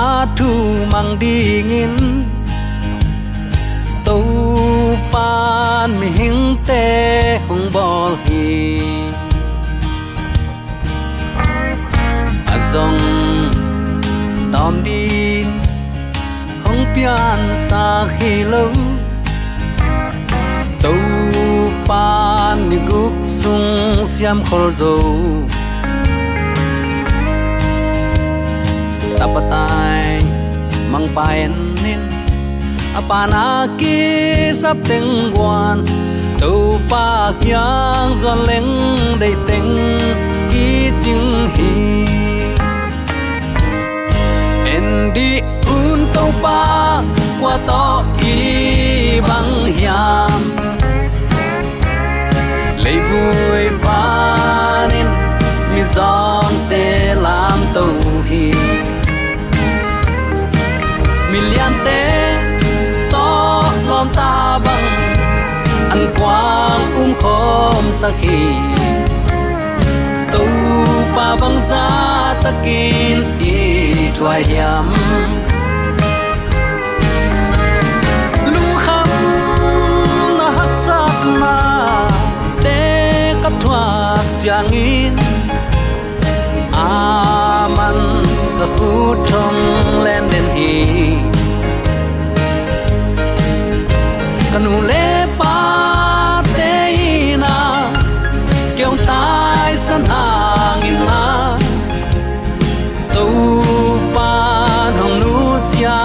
a 0.03 0.05
thu 0.37 0.51
mang 0.93 1.11
dingin 1.21 1.93
Tu 4.05 4.19
pan 5.11 5.89
mi 5.99 6.07
hing 6.17 6.57
te 6.67 7.39
hong 7.47 7.67
bol 7.75 8.17
hi 8.25 8.83
a 12.53 12.55
zong 12.71 12.99
tom 14.51 14.83
hong 16.65 16.83
pian 16.93 17.39
sa 17.55 18.07
khi 18.19 18.43
lâu. 18.43 18.71
Tu 20.81 20.93
pan 21.87 22.69
mi 22.69 22.77
guk 22.87 23.13
sung 23.23 24.05
siam 24.05 24.43
khol 24.49 24.71
zo 24.79 24.95
tapatai 29.19 30.19
mang 30.91 31.07
paen 31.15 31.72
apana 32.99 33.67
ki 33.79 33.97
sắp 34.61 34.77
teng 34.89 35.31
quan 35.35 35.85
tu 36.39 36.79
pa 36.89 37.33
kyang 37.41 38.11
zon 38.21 38.39
leng 38.47 38.71
dei 39.21 39.35
teng 39.47 39.97
ki 40.51 40.91
jing 41.01 41.27
hi 41.55 41.73
en 44.75 45.11
di 45.15 45.41
un 45.77 45.99
to 46.13 46.25
pa 46.43 47.01
qua 47.41 47.57
to 47.67 47.85
ki 48.19 48.37
bang 49.27 49.53
hiam. 49.77 50.41
Lấy 52.83 52.99
vui 52.99 53.69
pa 53.83 54.87
nên 54.91 55.07
mi 55.75 55.81
giòn 55.95 56.53
te 56.69 57.15
làm 57.15 57.59
tàu 57.73 57.93
hi 58.29 58.51
million 61.31 61.73
te 61.85 62.22
bang 64.65 64.87
an 65.93 66.01
quang 66.17 66.83
um 67.01 67.11
khom 67.21 67.85
sakhi 68.01 68.43
tu 70.33 70.45
pa 71.15 71.27
bang 71.41 71.57
za 71.69 71.85
takin 72.43 73.19
i 73.53 73.57
thua 74.17 74.35
yam 74.53 74.87
lu 78.53 78.65
kham 78.83 79.09
na 80.37 80.47
hak 80.57 80.73
sat 80.85 81.19
na 81.41 81.57
te 82.63 82.79
kap 83.43 83.53
thua 83.63 83.83
chang 84.43 84.73
in 84.85 85.13
aman 86.87 87.99
ta 88.59 88.65
khu 88.77 88.95
thong 89.29 89.59
len 90.05 90.23
den 90.31 90.47
hi 90.57 91.32
kanu 94.53 94.73
le 94.89 95.05
pa 95.39 95.53
te 96.55 96.73
na 97.43 97.53
kyong 98.77 98.99
tai 99.07 99.71
san 99.85 100.03
hang 100.11 100.83
in 100.89 100.99
na 101.09 101.21
tu 103.13 103.25
pa 104.15 104.29
nong 104.97 105.15
nu 105.21 105.35
sia 105.67 105.97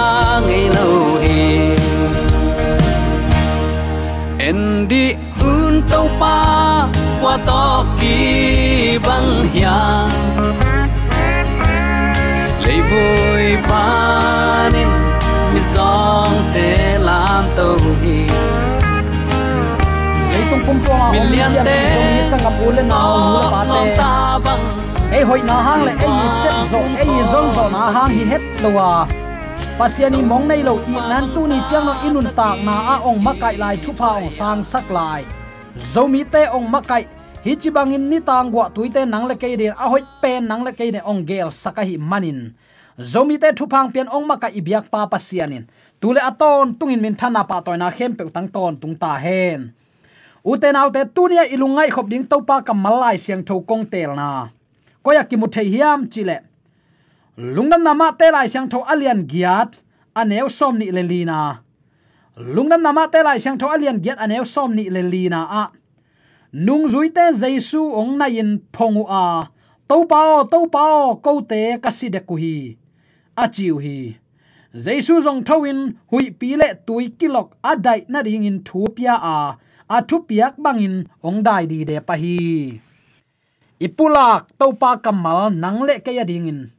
ngei 0.45 0.65
lo 0.75 0.89
hi 1.23 1.43
en 4.47 4.61
un 5.51 5.75
pa 6.21 6.37
qua 7.21 7.35
to 7.49 7.65
ki 7.99 8.17
bang 9.05 9.31
hiang 9.53 10.08
lấy 20.69 20.79
tung 20.85 20.85
pum 20.85 20.85
to 20.85 21.11
mi 21.11 21.19
lian 21.35 21.53
te 21.65 21.77
zo 21.95 22.01
ni 22.15 22.21
sangam 22.21 22.53
ule 22.67 22.83
na 22.83 22.99
nu 23.03 23.39
la 23.39 23.49
pa 23.51 23.61
te 24.45 25.17
ei 25.17 25.23
hoi 25.23 25.41
na 25.47 25.61
hang 25.61 25.85
le 25.85 25.91
ei 25.91 26.29
set 26.29 26.53
zo 26.71 26.79
ei 26.97 27.23
zon 27.31 27.51
zo 27.55 27.69
na 27.69 27.91
hang 27.91 28.11
hi 28.11 28.25
het 28.25 28.41
lowa 28.63 29.07
pasiani 29.77 30.21
mong 30.21 30.47
nei 30.47 30.63
lo 30.63 30.79
i 30.87 30.93
nan 31.09 31.31
tu 31.35 31.47
ni 31.47 31.59
chiang 31.69 31.85
no 31.85 31.93
inun 32.07 32.29
tak 32.35 32.57
na 32.65 32.73
a 32.93 32.95
ong 33.03 33.23
makai 33.23 33.57
lai 33.57 33.77
thu 33.83 33.93
pha 33.93 34.07
ong 34.07 34.29
sang 34.29 34.63
sak 34.63 34.91
lai 34.91 35.23
zo 35.93 36.07
mi 36.07 36.23
te 36.23 36.45
ong 36.51 36.67
makai 36.71 37.03
hi 37.45 37.55
chi 37.55 37.69
bangin 37.69 38.09
ni 38.09 38.19
tang 38.19 38.51
gwa 38.51 38.69
tuite 38.75 39.05
nang 39.05 39.25
le 39.27 39.35
ke 39.35 39.57
de 39.57 39.67
a 39.83 39.85
hoi 39.91 40.03
pen 40.21 40.47
nang 40.47 40.63
le 40.63 40.71
ke 40.71 40.91
de 40.91 40.99
ong 41.11 41.25
gel 41.29 41.49
sakahi 41.51 41.97
manin 41.97 42.39
zomi 43.11 43.35
te 43.41 43.49
thu 43.57 43.65
phang 43.71 43.89
pian 43.93 44.07
ong 44.15 44.25
maka 44.27 44.47
ibyak 44.59 44.85
pa 44.91 45.07
pasianin 45.07 45.63
tule 46.01 46.19
aton 46.29 46.75
tungin 46.79 47.01
min 47.01 47.15
thana 47.15 47.43
pa 47.49 47.57
toina 47.65 47.87
khem 47.97 48.11
pe 48.17 48.23
tang 48.35 48.47
ton 48.55 48.73
tung 48.81 48.95
ta 49.01 49.11
hen 49.25 49.71
uten 50.45 50.75
autte 50.75 51.05
tunia 51.13 51.45
ilungai 51.47 51.89
khop 51.89 52.09
ding 52.09 52.27
topa 52.27 52.61
kamalai 52.61 53.17
siang 53.17 53.43
tho 53.43 53.61
kong 53.61 53.85
tel 53.89 54.15
na. 54.15 54.49
Koya 55.03 55.23
ki 55.23 55.37
muthei 55.37 55.69
hiam, 55.69 56.09
chile. 56.11 56.49
Lungnam 57.39 57.83
nama 57.83 58.11
te 58.19 58.31
lai 58.31 58.47
siang 58.51 58.67
tho 58.67 58.83
alian 58.83 59.23
giat 59.23 59.71
aneu 60.15 60.49
som 60.51 60.75
ni 60.75 60.91
le 60.91 61.03
lina 61.03 61.63
lungnam 62.35 62.81
nama 62.83 63.07
te 63.07 63.23
lai 63.23 63.39
siang 63.39 63.55
tho 63.55 63.67
alian 63.71 63.99
giat 64.03 64.19
aneu 64.19 64.43
som 64.43 64.75
ni 64.75 64.89
le 64.89 65.01
lina 65.01 65.47
a. 65.47 65.63
Nung 66.51 66.87
zui 66.91 67.13
te 67.15 67.31
jaisu 67.31 67.79
ong 67.79 68.17
na 68.17 68.27
in 68.27 68.59
phongu 68.75 69.05
a. 69.07 69.47
To 69.87 70.03
pao 70.05 70.43
to 70.51 70.67
pao 70.67 71.15
ko 71.23 71.39
te 71.41 71.79
kasi 71.79 72.09
de 72.09 72.19
ku 72.19 72.35
hi. 72.35 72.75
A 73.37 73.47
chiu 73.47 73.79
hi. 73.79 74.19
Jaisu 74.75 75.23
jong 75.23 75.43
thawin 75.47 75.95
hui 76.11 76.31
pile 76.31 76.75
tui 76.85 77.09
kilok 77.19 77.55
a 77.63 77.75
dai 77.75 78.03
na 78.09 78.19
ring 78.19 78.43
in 78.43 78.59
thupia 78.67 79.15
a 79.15 79.55
a 79.89 79.97
thu 80.05 80.21
piak 80.29 80.55
bangin 80.63 81.09
ong 81.25 81.39
dai 81.47 81.65
di 81.71 81.81
de 81.89 81.97
pa 82.07 82.15
hi. 82.21 82.37
Ipulak 83.85 84.53
to 84.59 84.67
pa 84.81 85.01
kamal 85.03 85.49
nang 85.49 85.81
le 85.87 85.95
ke 86.05 86.11
ya 86.13 86.23
dingin. 86.29 86.69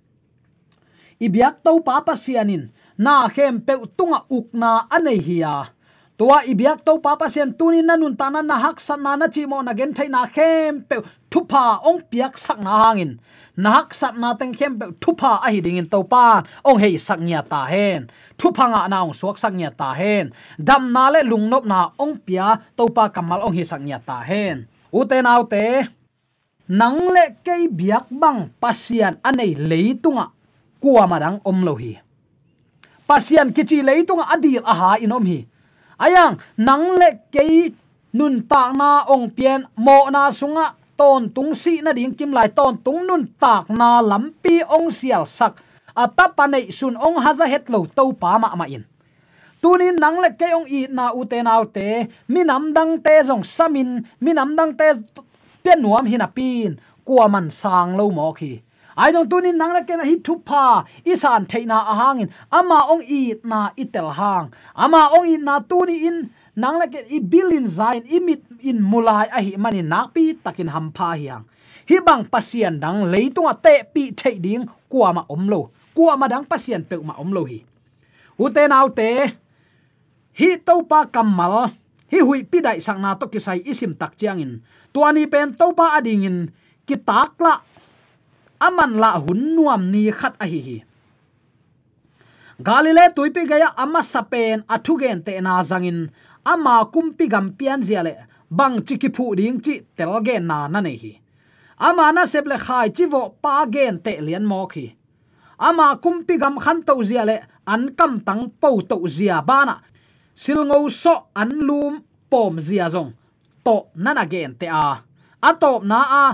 Ibyak 1.19 1.55
to 1.65 1.83
pa 1.87 2.01
pa 2.07 2.15
sianin. 2.15 2.71
Na 3.01 3.27
khem 3.35 3.65
pe 3.67 3.75
tunga 3.97 4.21
ukna 4.29 4.87
anei 4.95 5.19
hiya 5.19 5.73
tua 6.21 6.45
ibyak 6.45 6.85
to 6.85 7.01
papa 7.01 7.33
sian 7.33 7.57
tunin 7.57 7.89
nanun 7.89 8.13
tanan 8.13 8.45
na 8.45 8.61
hak 8.61 8.77
san 8.77 9.01
na 9.01 9.17
na 9.17 9.33
chi 9.33 9.49
mo 9.49 9.65
na 9.65 9.73
gen 9.73 9.97
thaina 9.97 10.29
khem 10.29 10.85
pe 10.85 11.01
thupa 11.33 11.81
ong 11.81 12.05
piak 12.13 12.37
sak 12.37 12.61
na 12.61 12.93
hangin 12.93 13.17
na 13.61 13.85
hak 13.85 13.93
sat 13.93 14.17
na 14.17 14.33
teng 14.33 14.57
khem 14.57 14.73
pe 14.81 14.87
thupa 14.97 15.45
a 15.45 15.49
hi 15.53 15.61
ding 15.61 15.77
in 15.77 15.85
to 15.85 16.01
pa 16.13 16.41
ong 16.65 16.81
hei 16.81 16.97
sak 16.97 17.21
nya 17.21 17.45
ta 17.45 17.69
hen. 17.69 18.09
Thupa 18.41 18.65
nga 18.73 18.89
na 18.89 19.05
ong 19.05 19.13
suak 19.13 19.37
sak 19.37 19.53
nya 19.53 19.69
ta 19.69 19.93
hen. 19.93 20.33
Dam 20.57 20.89
na 20.89 21.13
le 21.13 21.21
lungnop 21.31 21.69
na 21.69 21.93
ong 22.01 22.17
pia, 22.25 22.57
to 22.73 22.89
pa 22.89 23.13
kamal 23.13 23.45
ong 23.45 23.53
hi 23.53 23.61
sak 23.61 23.85
nya 23.85 24.01
ta 24.01 24.25
hen. 24.25 24.65
Ute 24.89 25.21
nau 25.21 25.45
te 25.45 25.85
nang 26.71 27.13
le 27.13 27.37
ke 27.45 27.69
biak 27.69 28.09
bang 28.09 28.49
pasian 28.63 29.21
anei 29.21 29.53
leitunga. 29.59 30.33
Kuwa 30.81 31.05
marang 31.05 31.39
om 31.45 31.61
lo 31.61 31.77
hi. 31.77 31.93
Pasian 33.05 33.53
kichi 33.53 33.85
leitunga 33.85 34.25
adil 34.33 34.65
aha 34.65 34.97
inom 35.05 35.25
hi. 35.29 35.45
Ayang, 36.01 36.41
nang 36.57 36.97
le 36.97 37.29
ke 37.29 37.77
nun 38.17 38.41
ta 38.49 38.73
na 38.73 39.05
ong 39.05 39.29
pian 39.37 39.69
mo 39.77 40.09
na 40.09 40.33
sunga 40.33 40.80
ton 41.01 41.33
tung 41.33 41.57
si 41.57 41.81
na 41.81 41.97
ding 41.97 42.13
kim 42.13 42.37
lai 42.37 42.49
ton 42.53 42.77
tung 42.85 43.01
nun 43.09 43.25
tak 43.41 43.73
na 43.73 44.05
lampi 44.11 44.61
ong 44.77 44.93
sial 44.93 45.25
sak 45.25 45.57
atapanei 45.97 46.69
à, 46.69 46.73
sun 46.79 46.95
ong 47.07 47.17
haza 47.25 47.49
het 47.53 47.65
lo 47.73 47.89
to 47.97 48.05
pa 48.21 48.37
ma 48.43 48.53
ma 48.61 48.67
in 48.69 48.85
tunin 49.65 49.97
nang 49.97 50.21
le 50.21 50.29
ke 50.41 50.49
ong 50.59 50.69
i 50.69 50.81
na 50.97 51.05
u 51.17 51.25
te 51.31 51.41
nau 51.49 51.65
te 51.77 51.89
mi 52.33 52.41
nam 52.45 52.65
dang 52.77 52.93
te 53.05 53.15
jong 53.29 53.45
samin 53.57 54.05
mi 54.21 54.31
nam 54.37 54.53
dang 54.59 54.73
te 54.77 54.87
pe 55.65 55.73
nuam 55.83 56.05
hina 56.11 56.29
pin 56.37 56.77
kwa 57.07 57.25
man 57.33 57.49
sang 57.61 57.97
lo 57.99 58.05
mo 58.17 58.29
khi 58.39 58.53
ai 59.01 59.09
dong 59.15 59.29
tunin 59.33 59.57
nang 59.57 59.73
le 59.77 59.81
ke 59.89 59.97
na 59.97 60.05
hi 60.05 60.17
thu 60.27 60.35
pa 60.49 60.85
isan 61.13 61.49
theina 61.51 61.79
a 61.93 61.95
hangin 62.01 62.29
ama 62.59 62.79
à, 62.85 62.89
ong 62.93 63.05
i 63.21 63.23
na 63.51 63.61
itel 63.83 64.09
hang. 64.19 64.47
À, 64.77 64.85
ama 64.85 65.01
ong 65.17 65.27
i 65.33 65.37
na 65.47 65.55
tuni 65.71 65.97
in 66.09 66.19
nang 66.57 66.77
le 66.81 66.87
ke 66.93 67.01
i 67.17 67.19
bilin 67.33 67.65
zain 67.79 68.05
imit 68.17 68.45
in 68.63 68.79
mulai 68.83 69.27
a 69.29 69.41
hi 69.41 69.57
mani 69.57 69.83
nak 69.83 70.15
pi 70.15 70.35
takin 70.45 70.69
ham 70.69 70.93
pha 70.97 71.17
hiang. 71.19 71.45
Hi 71.89 71.97
bang 72.07 72.23
pasien 72.33 72.79
dang 72.83 73.09
leitunga 73.13 73.55
te 73.65 73.75
pi 73.95 74.13
thei 74.15 74.37
ding 74.39 74.69
kwa 74.93 75.13
ma 75.17 75.23
omlo 75.35 75.71
kwa 75.95 76.17
ma 76.21 76.27
dang 76.29 76.45
pasien 76.45 76.83
pe 76.85 76.97
ma 77.03 77.15
omlo 77.23 77.43
hi. 77.51 77.59
Ute 78.41 78.63
nau 78.73 78.89
te, 78.89 79.11
hi 80.39 80.49
to 80.67 80.75
pa 80.91 81.05
kamal 81.05 81.69
hi 82.13 82.19
hui 82.27 82.41
pi 82.51 82.59
dai 82.65 82.79
sang 82.81 83.01
na 83.03 83.15
to 83.19 83.27
ki 83.33 83.41
sai 83.47 83.59
isim 83.67 83.93
tak 84.01 84.17
chiang 84.19 84.41
in 84.41 84.53
tuani 84.95 85.27
pen 85.31 85.55
to 85.59 85.67
pa 85.79 85.99
ading 85.99 86.25
in, 86.25 86.39
ki 86.87 86.97
takla 86.97 87.61
aman 88.61 88.93
la 89.03 89.19
hun 89.19 89.55
nuam 89.57 89.91
ni 89.93 90.11
khat 90.11 90.35
a 90.41 90.47
hi 90.47 90.61
hi. 90.69 90.79
Galile 92.61 93.09
tuipi 93.17 93.49
gaya 93.49 93.73
ama 93.77 94.05
sapen 94.05 94.61
athugen 94.69 95.25
te 95.25 95.33
na 95.41 95.65
zangin, 95.65 96.13
ama 96.45 96.85
kumpi 96.93 97.25
gam 97.29 97.57
pian 97.57 97.81
ziale 97.81 98.30
bang 98.51 98.77
chiki 98.87 99.09
phu 99.17 99.35
ding 99.39 99.59
chi 99.65 99.75
telgen 99.97 100.47
na 100.51 100.69
na 100.69 100.81
nei 100.81 100.97
hi. 101.03 101.13
Ama 101.87 102.13
na 102.13 102.23
seple 102.33 102.57
khai 102.67 102.89
chi 102.97 103.05
vo 103.13 103.23
pa 103.43 103.55
gen 103.75 103.99
te 104.05 104.13
lian 104.27 104.45
mo 104.51 104.67
khi. 104.73 104.87
Ama 105.59 105.87
kumpi 106.03 106.35
gam 106.43 106.57
khan 106.59 106.79
to 106.87 106.95
ziale 107.09 107.37
an 107.73 107.83
kam 107.99 108.13
tang 108.27 108.51
po 108.61 108.81
to 108.91 108.97
zia 109.17 109.39
bana 109.49 109.77
silngo 110.43 110.79
so 110.91 111.15
an 111.41 111.51
lum 111.69 111.95
pom 112.31 112.55
zia 112.67 112.87
zong. 112.95 113.13
To 113.65 113.75
nana 113.95 114.25
gen 114.33 114.55
te 114.61 114.67
a. 114.67 114.87
Atop 115.49 115.85
na 115.91 115.99
a 116.23 116.25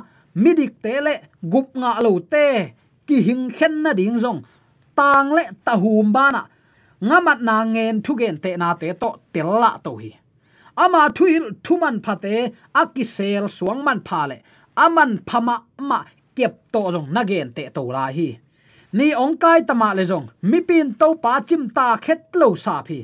midik 0.43 0.73
te 0.83 1.01
le 1.07 1.15
gup 1.53 1.69
nga 1.81 1.91
lo 2.05 2.13
te, 2.33 2.47
ki 3.07 3.17
hing 3.27 3.51
khen 3.57 3.83
na 3.83 3.93
ding 3.93 4.19
zong. 4.25 4.41
Tang 4.97 5.29
le 5.37 5.43
ta 5.65 5.73
hum 5.83 6.13
bana 6.13 6.43
ngamat 7.01 7.39
na 7.49 7.65
ngen 7.65 8.03
thu 8.05 8.13
gen 8.21 8.37
te 8.43 8.57
na 8.57 8.75
te 8.81 8.89
to 9.01 9.09
tel 9.33 9.51
la 9.63 9.71
to 9.85 9.93
hi 10.03 10.11
ama 10.77 11.03
thuil 11.17 11.45
thuman 11.65 11.97
phate 12.05 12.53
akisel 12.81 13.45
suang 13.57 13.83
man 13.87 14.01
phale 14.09 14.37
aman 14.77 15.11
phama 15.29 15.57
ma 15.79 16.01
kep 16.37 16.55
to 16.73 16.83
jong 16.95 17.09
nagen 17.13 17.53
te 17.57 17.63
to 17.77 17.83
la 17.97 18.07
hi. 18.17 18.29
Ni 18.93 19.07
ong 19.23 19.37
kai 19.43 19.61
tama 19.69 19.89
le 19.95 20.05
jong 20.11 20.27
mi 20.43 20.61
pin 20.69 20.95
to 21.01 21.09
pa 21.25 21.41
chim 21.49 21.63
ta 21.77 21.97
khet 22.05 22.21
lo 22.41 22.55
sa 22.55 22.83
phi. 22.87 23.01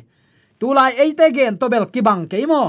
Tu 0.61 0.67
lai 0.79 0.93
ei 1.03 1.13
te 1.19 1.27
gen 1.37 1.59
to 1.61 1.69
bel 1.73 1.87
ki 1.95 2.01
bang 2.09 2.25
ke 2.33 2.47
mo. 2.53 2.63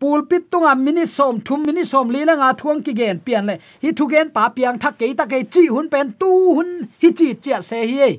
Pulpit 0.00 0.44
tunga 0.50 0.74
mini 0.76 1.04
som, 1.06 1.40
thum 1.46 1.60
mini 1.66 1.84
som 1.84 2.08
li 2.14 2.24
la 2.24 2.34
nga 2.40 2.50
thuang 2.60 2.80
ki 2.84 2.92
gen 3.00 3.18
pian 3.26 3.46
le. 3.48 3.54
Hi 3.82 3.90
thu 3.92 4.04
gen 4.12 4.28
pa 4.36 4.48
piang 4.56 4.78
thak 4.82 4.94
ke 5.00 5.14
ta 5.18 5.24
ke 5.32 5.38
chi 5.54 5.64
hun 5.74 5.88
pen 5.92 6.06
tu 6.20 6.30
hun, 6.56 6.70
hi 7.02 7.08
chi 7.18 7.28
chia 7.42 7.62
se 7.62 7.78
hi 7.92 8.12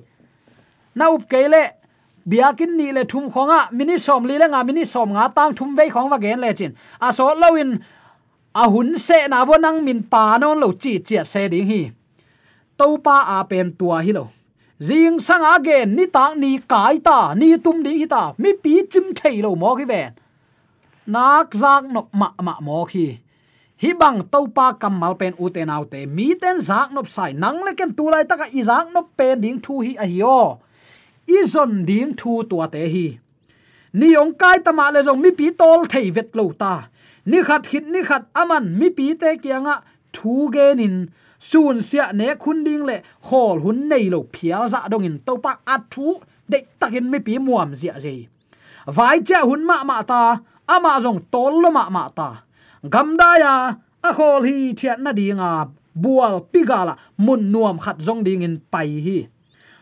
na 0.96 1.10
up 1.14 1.28
ke 1.30 1.48
le 1.48 1.62
biakin 2.28 2.78
ni 2.78 2.92
le 2.92 3.04
thum 3.06 3.32
khonga, 3.32 3.70
mini 3.72 3.98
som 3.98 4.24
li 4.24 4.38
la 4.38 4.48
nga, 4.48 4.64
mini 4.64 4.86
som 4.86 5.10
nga, 5.14 5.30
tang 5.36 5.54
thum 5.56 5.76
vei 5.76 5.90
khong 5.90 6.10
wa 6.12 6.18
gen 6.18 6.40
le 6.42 6.54
chin. 6.54 6.76
A 7.00 7.14
so 7.14 7.26
lowin 7.36 7.80
a 8.56 8.70
hun 8.70 8.98
se 8.98 9.28
na 9.28 9.44
wo 9.46 9.56
nang 9.58 9.84
min 9.86 10.04
pa 10.04 10.38
non 10.38 10.60
lo 10.60 10.72
chi 10.72 11.00
chi 11.00 11.24
se 11.24 11.48
ding 11.48 11.68
hi. 11.68 11.92
To 12.78 12.98
pa 12.98 13.40
a 13.40 13.44
pen 13.46 13.72
tua 13.80 14.02
hi 14.06 14.12
lo. 14.12 14.28
Jing 14.80 15.20
sang 15.20 15.46
again 15.56 15.96
ni 15.96 16.06
ta, 16.08 16.34
ni 16.34 16.58
kai 16.58 16.98
ta, 16.98 17.34
ni 17.34 17.58
tum 17.58 17.84
ding 17.84 18.00
hi 18.02 18.06
ta, 18.06 18.34
mi 18.38 18.54
pi 18.64 18.82
chim 18.92 19.14
thei 19.14 19.42
lo 19.42 19.56
mo 19.56 19.76
ki 19.76 19.86
ven. 19.86 20.14
Nak 21.08 21.54
zak 21.54 21.84
nop 21.94 22.08
ma 22.14 22.28
ma 22.42 22.54
mo 22.62 22.86
khi. 22.86 23.18
Hi 23.82 23.94
bang 23.94 24.22
to 24.32 24.40
pa 24.56 24.74
kamal 24.74 25.14
pen 25.16 25.34
u 25.40 25.50
te 25.50 25.66
nau 25.66 25.84
te, 25.86 26.06
mi 26.06 26.34
ten 26.42 26.58
zak 26.70 26.92
nop 26.94 27.08
sai, 27.10 27.34
nang 27.34 27.64
le 27.66 27.74
ken 27.74 27.94
tu 27.98 28.10
lai 28.10 28.24
taka 28.24 28.46
i 28.54 28.62
zak 28.70 28.94
nop 28.94 29.08
pen 29.18 29.42
ding 29.42 29.60
thu 29.64 29.80
hi 29.86 29.96
a 30.04 30.06
hi 30.06 30.22
o 30.22 30.60
izon 31.28 31.86
ding 31.86 32.14
thu 32.20 32.44
tua 32.50 32.68
te 32.68 32.84
hi. 32.94 33.08
Ni 33.94 34.16
ong 34.16 34.34
kai 34.42 34.58
tama 34.66 34.92
le 34.92 35.00
jong 35.04 35.22
mi 35.22 35.32
pi 35.40 35.52
tol 35.60 35.86
thei 35.92 36.10
vet 36.16 36.30
lo 36.34 36.52
ta. 36.62 36.74
Ni 37.26 37.44
khat 37.48 37.66
hit 37.72 37.86
ni 37.94 38.02
khat 38.10 38.24
aman, 38.42 38.66
mi 38.80 38.90
pi 38.90 39.14
te 39.22 39.30
kianga 39.44 39.76
thu 40.14 40.50
gen 40.54 40.80
in 40.80 40.96
sun 41.40 41.82
sia 41.82 42.12
ne 42.14 42.28
khun 42.42 42.64
ding 42.64 42.84
le 42.90 42.96
hol 43.28 43.58
hun 43.64 43.90
nei 43.90 44.06
lo 44.14 44.20
phia 44.34 44.68
za 44.74 44.88
dong 44.92 45.06
in 45.10 45.18
to 45.26 45.34
pa 45.44 45.52
a 45.74 45.76
thu 45.92 46.06
de 46.52 46.60
takin 46.80 47.06
mi 47.12 47.20
pi 47.26 47.34
muam 47.46 47.70
zia 47.80 47.96
je 48.04 48.14
vai 48.86 49.20
cha 49.28 49.40
hun 49.50 49.66
ma 49.70 49.84
ma 49.84 50.02
ta, 50.02 50.22
ama 50.68 50.94
jong 51.04 51.22
tol 51.32 51.54
lo 51.64 51.70
ma 51.72 51.90
ma 51.90 52.08
ta. 52.18 52.30
Gam 52.94 53.18
da 53.18 53.30
ya, 53.44 53.54
a 54.08 54.10
hol 54.18 54.44
hi 54.44 54.74
thiat 54.80 55.00
na 55.00 55.12
dinga 55.14 55.70
bual 56.04 56.36
pigala 56.52 56.94
mun 57.18 57.52
nuam 57.52 57.78
khat 57.84 57.98
jong 58.06 58.24
ding 58.24 58.42
in 58.42 58.56
pai 58.72 58.90
hi 59.06 59.18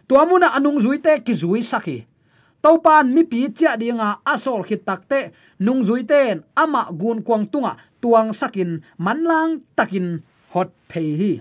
tuamuna 0.09 0.49
anung 0.57 0.81
zui 0.81 0.97
te 0.97 1.21
ki 1.21 1.33
zui 1.37 1.61
saki. 1.61 2.01
Topan 2.59 3.13
mi 3.13 3.23
pi 3.23 3.47
cha 3.53 3.77
dinga 3.77 4.19
asol 4.25 4.65
khit 4.67 4.81
takte 4.83 5.31
nung 5.61 5.85
zui 5.85 6.03
ten 6.03 6.41
ama 6.57 6.89
gun 6.91 7.21
kwang 7.21 7.45
tunga 7.45 7.77
tuang 8.01 8.33
sakin 8.33 8.81
manlang 8.97 9.61
takin 9.77 10.19
hot 10.51 10.73
phei 10.89 11.13
hi. 11.19 11.33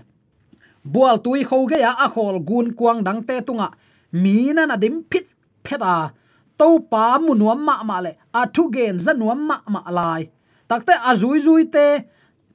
Bual 0.85 1.17
tui 1.25 1.43
kho 1.43 1.65
ge 1.67 1.81
ya 1.81 1.91
akhol 2.05 2.37
gun 2.39 2.71
kwang 2.77 3.03
dang 3.03 3.25
te 3.27 3.41
tunga. 3.41 3.73
Mi 4.13 4.53
na 4.53 4.63
na 4.69 4.77
dim 4.77 5.03
phit 5.11 5.25
pheta 5.65 6.13
to 6.59 6.79
pa 6.91 7.19
mu 7.19 7.33
nuam 7.35 7.59
ma 7.67 7.83
ma 7.83 7.97
le 8.05 8.11
athu 8.31 8.71
gen 8.71 8.95
za 9.01 9.11
nuam 9.17 9.39
ma 9.49 9.57
ma 9.67 9.81
lai. 9.97 10.29
Takte 10.69 10.93
a 10.93 11.11
zui 11.17 11.41
zui 11.41 11.65
te 11.73 12.05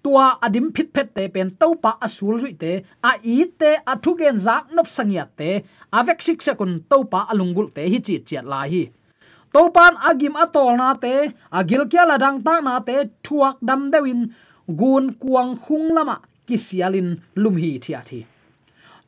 tua 0.04 0.26
adim 0.46 0.66
phit 0.74 0.88
phet 0.94 1.14
te 1.16 1.24
pen 1.34 1.50
to 1.60 1.68
pa 1.82 1.90
asul 2.06 2.36
zui 2.42 2.52
te, 2.62 2.72
a 3.08 3.12
i 3.34 3.36
te 3.60 3.70
a 3.90 3.94
thu 4.02 4.12
gen 4.20 4.38
zak 4.46 4.64
nop 4.76 4.88
sangya 4.96 5.24
te 5.38 5.50
avek 5.98 6.20
sik 6.26 6.44
sekun 6.46 6.72
to 6.90 6.98
pa 7.12 7.20
alungul 7.32 7.70
te 7.76 7.88
hi 7.92 7.98
chi 8.06 8.18
chiat 8.28 8.44
la 8.52 8.60
hi. 8.72 8.82
To 9.54 9.62
pan 9.76 9.94
agim 10.10 10.36
atol 10.44 10.76
na 10.80 10.90
te 11.04 11.14
agil 11.58 11.82
kya 11.90 12.04
la 12.10 12.16
dang 12.24 12.38
ta 12.46 12.54
na 12.60 12.78
te, 12.88 12.96
thuak 13.24 13.56
dam 13.68 13.90
dewin, 13.92 14.22
gun 14.80 15.04
kuang 15.22 15.52
khung 15.64 15.88
lama, 15.96 16.16
kisialin 16.46 17.08
lum 17.42 17.56
hi 17.62 17.70
thia 17.84 18.00
thi. 18.08 18.20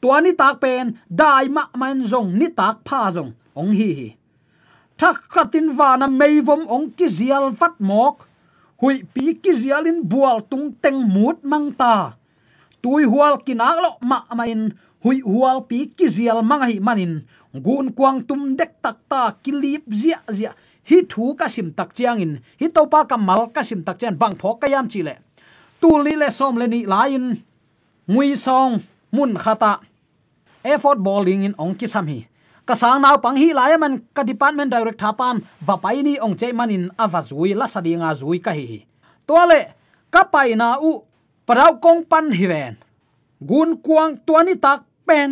Tuani 0.01 0.33
tak 0.41 0.61
pen, 0.63 0.95
dai 1.21 1.49
ma 1.49 1.65
man 1.81 1.99
zong, 2.11 2.31
ni 2.39 2.49
tak 2.61 2.77
pha 2.87 3.01
zong, 3.17 3.33
ong 3.61 3.73
hi 3.79 3.91
hi. 3.99 4.09
Thak 5.01 5.19
khatin 5.33 5.69
vana 5.79 6.07
meivom 6.09 6.63
ong 6.75 6.87
kizial 6.97 7.53
fat 7.59 7.75
mok 7.91 8.17
hui 8.81 9.05
pi 9.15 9.35
ki 9.43 9.53
zialin 9.53 10.03
bual 10.05 10.41
tung 10.51 10.73
teng 10.83 11.01
mut 11.15 11.41
mang 11.43 11.73
ta. 11.73 12.17
Tui 12.83 13.05
hual 13.05 13.41
kinak 13.47 13.77
lo 13.85 13.91
ma 14.11 14.19
main 14.39 14.71
hui 15.03 15.21
hual 15.25 15.65
pi 15.69 15.87
ki 15.97 16.07
zial 16.17 16.43
mang 16.45 16.63
hi 16.69 16.77
manin 16.79 17.25
gun 17.65 17.93
kwang 17.97 18.21
tum 18.29 18.57
dek 18.59 18.83
tak 18.85 18.97
ta 19.09 19.33
kilip 19.43 19.83
zia 19.89 20.19
zia 20.29 20.53
hi 20.89 21.03
thu 21.11 21.35
ka 21.39 21.49
sim 21.49 21.73
tak 21.73 21.95
chiang 21.97 22.21
in 22.25 22.33
hi 22.61 22.67
to 22.69 22.83
pa 22.93 23.05
ka 23.11 23.17
mal 23.17 23.43
ka 23.55 23.63
sim 23.69 23.81
tak 23.87 23.97
chen 24.01 24.15
bang 24.21 24.35
pho 24.41 24.55
ka 24.61 24.67
yam 24.69 24.87
chi 24.93 25.01
le 25.03 25.15
tu 25.81 25.89
li 26.05 26.15
le 26.23 26.29
som 26.39 26.55
le 26.61 26.67
ni 26.67 26.81
lain 26.87 27.25
ngui 28.07 28.37
song, 28.39 28.79
mun 29.11 29.35
khata 29.35 29.73
effort 30.63 30.99
bowling 30.99 31.43
in 31.43 31.55
ong 31.59 31.75
ki 31.75 31.87
sam 31.87 32.07
hi 32.07 32.27
ka 32.69 32.75
sang 32.75 33.01
nau 33.05 33.17
pang 33.25 33.37
hi 33.43 33.49
lai 33.59 33.73
man 33.83 34.03
ka 34.17 34.23
department 34.31 34.71
direct 34.75 35.01
thapan 35.01 35.37
va 35.67 35.75
pai 35.85 36.03
ni 36.07 36.15
ong 36.25 36.37
che 36.41 36.53
manin 36.53 36.85
ava 37.05 37.21
zui 37.31 37.51
la 37.61 37.67
sadinga 37.75 38.11
zui 38.21 38.39
ka 38.47 38.53
hi 38.59 38.85
to 39.27 39.39
le 39.51 39.61
ka 40.11 40.23
pai 40.33 40.55
na 40.61 40.69
u 40.81 40.93
parau 41.47 41.79
kong 41.79 42.03
pan 42.11 42.27
hi 42.35 42.47
ven. 42.51 42.75
Gun 43.49 43.71
kuang 43.85 44.19
tuani 44.27 44.55
tak 44.65 44.83
pen, 45.07 45.31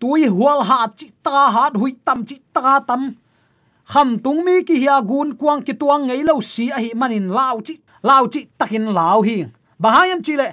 tui 0.00 0.26
hual 0.36 0.60
ha 0.68 0.78
chi 0.98 1.06
ta 1.24 1.48
ha 1.54 1.64
hui 1.80 1.92
tam 2.04 2.24
chi 2.28 2.36
ta 2.54 2.80
tam. 2.88 3.02
Kham 3.90 4.18
tung 4.24 4.44
mi 4.44 4.62
ki 4.68 4.76
hia 4.82 4.96
gun 5.10 5.28
kuang 5.40 5.60
ki 5.66 5.72
tuang 5.80 6.02
ngei 6.06 6.22
lo 6.28 6.40
si 6.52 6.64
a 6.76 6.78
hi 6.84 6.90
manin 7.00 7.26
lau 7.36 7.56
chi 7.66 7.74
lau 8.08 8.24
chi 8.32 8.40
takin 8.58 8.86
lau 8.98 9.22
hi. 9.28 9.36
Bahayam 9.82 10.20
chi 10.26 10.34
le 10.40 10.48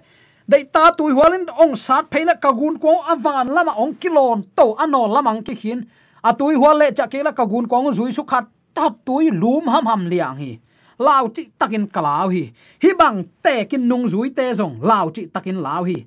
dei 0.48 0.64
ta 0.64 0.92
tui 0.98 1.12
hualin 1.12 1.46
ong 1.64 1.76
sat 1.76 2.06
pheila 2.12 2.36
kagun 2.44 2.76
ko 2.80 2.92
avan 3.14 3.48
lama 3.56 3.74
ong 3.84 3.94
kilon 4.02 4.40
to 4.58 4.66
ano 4.84 5.02
lamang 5.16 5.44
ki 5.44 5.54
hin 5.62 5.80
a 6.24 6.30
à, 6.30 6.38
tui 6.40 6.56
hual 6.56 6.78
le 6.82 6.88
cha 6.98 7.06
ke 7.12 7.20
kagun 7.40 7.68
ko 7.68 7.92
zui 7.98 8.12
su 8.18 8.24
khat 8.24 8.46
ta 8.74 8.86
tui 9.06 9.30
lum 9.42 9.68
ham 9.74 9.86
ham 9.92 10.04
liang 10.12 10.38
hi 10.44 10.52
lao 11.00 11.28
chi 11.36 11.44
takin 11.60 11.86
kalau 11.96 12.30
hi 12.34 12.44
hi 12.84 12.90
bang 13.00 13.18
te 13.44 13.56
kin 13.70 13.84
nung 13.90 14.06
zui 14.14 14.30
te 14.38 14.46
zong 14.60 14.76
lao 14.90 15.06
chi 15.16 15.24
takin 15.34 15.60
lao 15.66 15.84
hi 15.90 15.98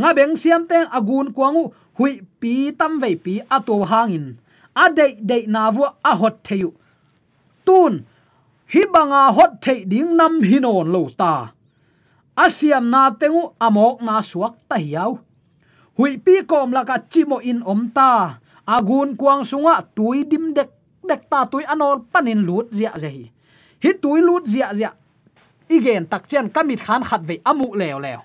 nga 0.00 0.10
beng 0.16 0.34
siam 0.36 0.62
ten 0.70 0.86
agun 0.98 1.26
kwangu 1.36 1.64
hui 1.98 2.12
pi 2.40 2.54
tam 2.78 2.92
ve 3.02 3.10
pi 3.24 3.34
ato 3.56 3.76
hangin 3.90 4.26
a 4.82 4.84
de 4.96 5.06
de 5.30 5.38
na 5.54 5.70
vu 5.74 5.84
a 6.10 6.12
hot 6.20 6.36
theyu 6.46 6.70
tun 7.66 7.92
hi 8.72 8.82
banga 8.94 9.22
hot 9.36 9.52
thei 9.64 9.78
ding 9.92 10.10
nam 10.18 10.32
hinon 10.48 10.86
lo 10.94 11.02
ta 11.20 11.32
asiam 12.40 12.88
na 12.88 13.12
tengu 13.12 13.52
amok 13.60 14.00
na 14.00 14.24
suak 14.24 14.56
ta 14.68 14.80
hiau. 14.80 15.20
Hui 15.96 16.16
pi 16.16 16.40
kom 16.48 16.72
la 16.72 16.82
ka 16.88 16.96
chimo 17.12 17.38
in 17.44 17.60
om 17.60 17.92
ta. 17.92 18.40
Agun 18.64 19.16
kuang 19.18 19.44
sunga 19.44 19.84
tui 19.96 20.24
dim 20.24 20.54
dek 20.56 20.70
dek 21.04 21.28
ta 21.28 21.44
tui 21.44 21.64
anol 21.68 22.06
panin 22.12 22.40
lut 22.48 22.72
zia 22.72 22.92
ze 22.96 23.08
hi. 23.08 23.24
Hi 23.82 23.90
tui 24.02 24.20
lut 24.24 24.46
zia 24.48 24.72
zia. 24.72 24.90
Igen 25.68 26.06
tak 26.06 26.24
chen 26.30 26.48
kamit 26.48 26.80
khan 26.80 27.02
khat 27.04 27.22
ve 27.28 27.36
amu 27.44 27.74
leo 27.76 27.98
leo. 28.00 28.20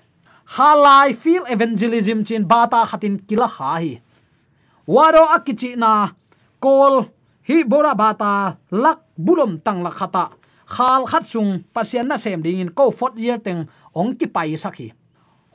Halai 0.56 1.12
feel 1.12 1.44
evangelism 1.50 2.22
chin 2.24 2.46
bata 2.46 2.86
khatin 2.86 3.18
kila 3.28 3.48
kha 3.48 3.70
hi. 3.82 4.00
Waro 4.86 5.24
akichi 5.36 5.76
na 5.76 6.14
kol 6.62 7.10
hi 7.48 7.64
bora 7.64 7.94
bata 7.94 8.56
lak 8.70 9.02
bulom 9.18 9.58
tang 9.60 9.82
la 9.82 9.90
khata. 9.90 10.30
Khal 10.66 11.06
khat 11.06 11.24
sung 11.26 11.62
pasian 11.74 12.06
na 12.10 12.16
sem 12.16 12.42
ding 12.42 12.58
in 12.58 12.70
ko 12.70 12.90
fot 12.90 13.14
year 13.18 13.38
teng 13.38 13.66
ong 14.00 14.12
ki 14.18 14.26
pai 14.36 14.52
sakhi 14.64 14.92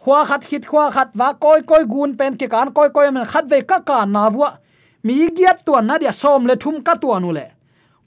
khwa 0.02 0.26
khat 0.30 0.42
khit 0.50 0.64
khwa 0.72 0.90
khat 0.96 1.10
wa 1.20 1.34
koi 1.44 1.62
koi 1.70 1.84
gun 1.94 2.18
pen 2.20 2.38
ki 2.40 2.48
kan 2.54 2.74
koi 2.78 2.90
koi 2.96 3.08
men 3.16 3.26
khat 3.26 3.46
ve 3.52 3.62
ka 3.62 3.80
ka 3.90 4.06
na 4.06 4.30
wa 4.42 4.50
mi 5.04 5.16
giat 5.38 5.66
tu 5.66 5.74
na 5.82 5.98
dia 5.98 6.14
som 6.14 6.46
le 6.46 6.56
thum 6.56 6.82
ka 6.82 6.94
tuanu 7.02 7.32
le. 7.38 7.46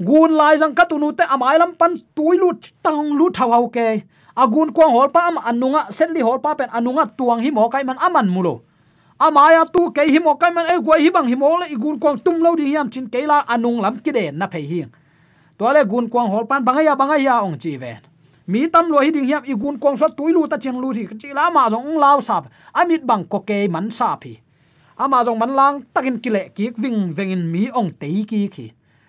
Gun 0.08 0.30
lai 0.38 0.58
jang 0.58 0.74
ka 0.74 0.84
tunu 0.90 1.12
te 1.18 1.24
amai 1.34 1.58
lam 1.58 1.74
pan 1.74 1.94
tui 2.16 2.36
lu 2.42 2.50
tang 2.82 3.14
lu 3.18 3.30
thau 3.30 3.50
hau 3.50 3.66
ke. 3.68 4.02
Agun 4.36 4.72
kwang 4.74 4.90
hol 4.90 5.08
pa 5.08 5.20
am 5.30 5.36
anunga 5.50 5.86
setli 5.90 6.20
hol 6.22 6.38
pa 6.38 6.54
pen 6.54 6.68
anunga 6.70 7.06
tuang 7.18 7.40
hi 7.44 7.50
mo 7.50 7.68
kai 7.68 7.82
man 7.82 7.98
aman 7.98 8.26
mulo. 8.34 8.62
Amaya 9.20 9.64
tu 9.74 9.90
ke 9.90 10.02
hi 10.12 10.18
mo 10.18 10.34
kai 10.34 10.50
man 10.50 10.66
e 10.66 10.78
gwa 10.86 10.98
hi 10.98 11.10
bang 11.10 11.26
hi 11.30 11.34
mo 11.34 11.58
le 11.62 11.66
igun 11.74 11.98
kwang 11.98 12.18
tum 12.24 12.42
lo 12.42 12.54
di 12.56 12.72
yam 12.74 12.90
chin 12.90 13.06
ke 13.08 13.26
la 13.26 13.42
anung 13.54 13.78
lam 13.82 13.98
ki 14.04 14.10
de 14.10 14.30
na 14.30 14.46
phe 14.46 14.60
hi. 14.70 14.80
To 15.58 15.72
le 15.74 15.84
gun 15.84 16.08
kwang 16.08 16.28
hol 16.30 16.46
pan 16.46 16.64
bangaya 16.66 16.94
bangaya 16.94 17.42
ong 17.42 17.58
chi 17.58 17.76
ven 17.76 17.98
mi 18.46 18.66
tam 18.68 18.90
lo 18.92 18.98
hi 19.00 19.10
ding 19.10 19.26
hiam 19.26 19.42
igun 19.44 19.78
kong 19.78 19.96
so 19.96 20.08
tuilu 20.08 20.46
ta 20.48 20.56
chen 20.56 20.76
lu 20.82 20.92
thi 20.92 21.06
chi 21.20 21.28
la 21.32 21.50
ma 21.50 21.68
jong 21.70 21.98
lao 21.98 22.20
sap. 22.20 22.48
Amit 22.72 23.02
bang 23.08 23.24
ko 23.24 23.38
ke 23.40 23.68
man 23.68 23.90
sa 23.90 24.16
phi 24.16 24.40
ama 24.98 25.24
jong 25.26 25.38
man 25.38 25.52
lang 25.58 25.82
takin 25.94 26.18
kile 26.24 26.42
ki 26.56 26.70
wing 26.82 27.12
vengin 27.16 27.42
mi 27.52 27.70
ong 27.70 27.90
te 28.00 28.08
ki 28.30 28.48
khi 28.54 28.66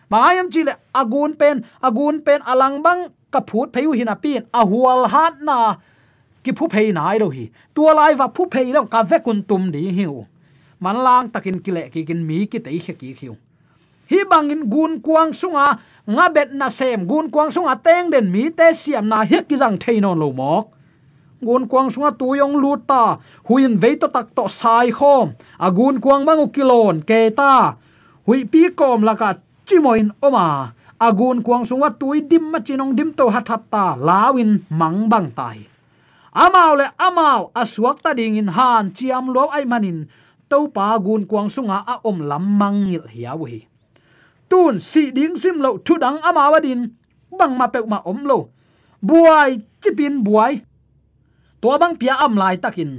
bangayam 0.09 0.47
chi 0.53 0.61
le 0.63 0.73
agun 0.93 1.31
pen 1.39 1.65
agun 1.81 2.21
pen 2.25 2.39
alang 2.45 2.81
bang, 2.85 3.09
ka 3.31 3.41
phut 3.49 3.73
pheu 3.73 3.91
hin 3.91 4.07
a 4.07 4.15
pin. 4.15 4.41
A 4.53 4.61
hual 4.65 5.07
hat 5.13 5.41
na, 5.41 5.75
ki 6.43 6.51
phu 6.57 6.67
phei 6.73 6.93
nai 6.93 7.17
do 7.19 7.29
hi. 7.29 7.49
Tua 7.75 7.93
lai 7.93 8.13
va 8.13 8.27
phu 8.35 8.47
phei 8.53 8.71
long 8.73 8.87
ka 8.87 9.03
ve 9.03 9.17
kun 9.25 9.43
tum 9.49 9.71
di 9.71 9.91
hiu 9.97 10.25
man 10.79 10.97
lang 11.05 11.29
takin 11.33 11.59
kile 11.65 11.89
ki 11.93 12.05
kin 12.05 12.21
mi 12.27 12.45
ki 12.45 12.59
te 12.59 12.69
khe 12.85 12.93
ki 13.01 13.15
hiu 13.19 13.35
hi 14.09 14.21
bangin 14.29 14.69
gun 14.69 15.01
kuang 15.01 15.33
sunga, 15.33 15.81
nga 16.05 16.25
bet 16.29 16.53
na 16.53 16.69
sem. 16.69 17.05
Gun 17.09 17.33
kuang 17.33 17.49
sunga 17.49 17.73
teng 17.81 18.13
den 18.13 18.29
mi 18.29 18.53
te 18.53 18.73
siam 18.77 19.09
na 19.09 19.25
hi 19.25 19.41
ki 19.41 19.57
jang 19.57 19.77
thein 19.81 20.05
on 20.05 20.21
lo 20.21 20.29
mok. 20.29 20.65
Gun 21.41 21.65
kuang 21.65 21.89
sunga 21.89 22.13
tu 22.13 22.37
yong 22.37 22.55
lu 22.61 22.77
ta. 22.85 23.17
Huin 23.49 23.77
ve 23.81 23.97
to 23.97 24.07
tak 24.07 24.33
to 24.37 24.45
sai 24.49 24.93
khom. 24.93 25.33
A 25.59 25.67
gun 25.73 25.97
kuang 26.03 26.23
mangu 26.25 26.47
kilon 26.53 27.01
ke 27.01 27.33
ta. 27.33 27.75
Hui 28.25 28.45
pi 28.45 28.69
kom 28.77 29.01
la 29.01 29.13
ka 29.17 29.33
chimoin 29.65 30.13
oma. 30.21 30.73
Agun 31.01 31.43
kuang 31.43 31.65
sunga 31.65 31.89
tui 31.99 32.21
dim 32.21 32.53
ma 32.53 32.59
chinong 32.61 32.95
dim 32.95 33.11
to 33.17 33.29
hat 33.33 33.49
hat 33.49 33.63
ta 33.73 33.97
lawin 33.97 34.63
mang 34.69 35.09
bang 35.11 35.29
tai. 35.33 35.59
Amao 36.35 36.77
le 36.79 36.87
amao 36.99 37.51
aswak 37.55 38.03
ta 38.03 38.11
ding 38.13 38.35
in 38.35 38.47
han, 38.51 38.91
chiam 38.95 39.33
lo 39.35 39.49
ai 39.51 39.65
manin. 39.65 40.07
To 40.49 40.69
pa 40.69 40.97
gun 41.01 41.25
kuang 41.25 41.49
sunga 41.49 41.83
a 41.83 41.95
om 42.05 42.21
lam 42.29 42.45
mang 42.59 42.85
ngil 42.85 43.09
hiawi 43.09 43.74
tun 44.49 44.79
si 44.79 45.11
ding 45.15 45.35
sim 45.41 45.57
lo 45.63 45.77
thu 45.85 45.93
dang 46.03 46.17
ama 46.27 46.43
wadin 46.53 46.81
bang 47.39 47.53
ma 47.59 47.67
pe 47.73 47.79
ma 47.91 47.99
om 48.11 48.19
lo. 48.29 48.39
Buai, 49.05 49.61
chipin 49.81 50.23
buai. 50.25 50.53
To 51.61 51.77
bang 51.81 51.95
pia 51.99 52.15
am 52.25 52.33
lai 52.41 52.55
takin. 52.57 52.91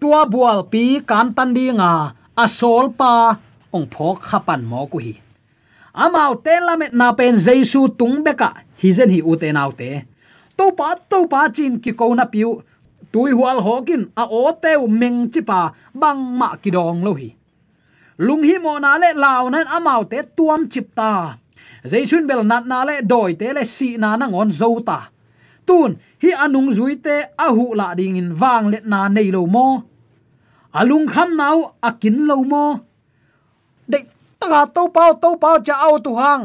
Tua 0.00 0.26
bual 0.26 0.58
pi 0.72 1.00
kan 1.10 1.30
tan 1.36 1.54
di 1.56 1.70
nga 1.70 2.10
asol 2.34 2.90
pa, 2.98 3.38
ong 3.74 3.86
phok 3.92 4.18
khapan 4.28 4.60
mo 4.70 4.80
ku 4.90 4.98
hi. 4.98 5.14
Amau 5.94 6.34
te 6.44 6.54
lamet 6.66 6.92
na 6.98 7.14
pen 7.18 7.38
jesu 7.38 7.86
tung 7.98 8.26
beka 8.26 8.50
hi 8.82 8.88
zen 8.96 9.10
hi 9.14 9.20
ute 9.22 9.48
nau 9.54 9.70
te. 9.70 9.90
To 10.58 10.74
pa 10.78 10.98
to 11.10 11.18
pa 11.32 11.46
chin 11.54 11.78
ki 11.82 11.92
ko 11.98 12.14
na 12.14 12.26
piu. 12.26 12.50
Tui 13.12 13.30
hual 13.30 13.62
hokin 13.62 14.02
a 14.22 14.24
o 14.26 14.50
teu 14.62 14.90
meng 15.00 15.30
chi 15.32 15.40
pa, 15.50 15.70
bang 15.94 16.20
ma 16.38 16.48
ki 16.62 16.70
dong 16.74 17.06
lo 17.06 17.14
hi 17.14 17.30
lung 18.18 18.42
hi 18.42 18.58
mo 18.58 18.78
na 18.78 18.98
le 19.02 19.10
lao 19.14 19.48
nan 19.48 19.66
amau 19.66 20.02
te 20.10 20.18
tuam 20.36 20.68
chip 20.72 20.94
ta. 20.94 21.38
Jaisun 21.90 22.26
bel 22.28 22.42
nat 22.50 22.64
na 22.66 22.84
le 22.88 23.00
doi 23.02 23.32
te 23.40 23.52
le 23.56 23.64
si 23.64 23.96
na 23.96 24.16
na 24.16 24.26
ngon 24.26 24.50
zo 24.50 24.80
ta. 24.88 24.98
Tun, 25.66 25.90
hi 26.22 26.30
anung 26.44 26.70
zui 26.76 26.94
te 27.06 27.16
a 27.44 27.46
hu 27.56 27.74
la 27.80 27.94
ding 27.98 28.16
in 28.16 28.30
wang 28.40 28.70
let 28.72 28.84
na 28.92 29.08
nei 29.08 29.30
lo 29.36 29.46
mo. 29.46 29.68
Alung 30.78 31.06
kham 31.12 31.36
nau 31.40 31.58
akin 31.88 32.16
lo 32.28 32.36
mo. 32.52 32.66
De 33.90 33.98
ta 34.40 34.64
to 34.74 34.82
pau 34.96 35.12
to 35.22 35.36
pau 35.42 35.56
cha 35.66 35.74
au 35.86 35.98
tu 36.04 36.12
hang. 36.22 36.44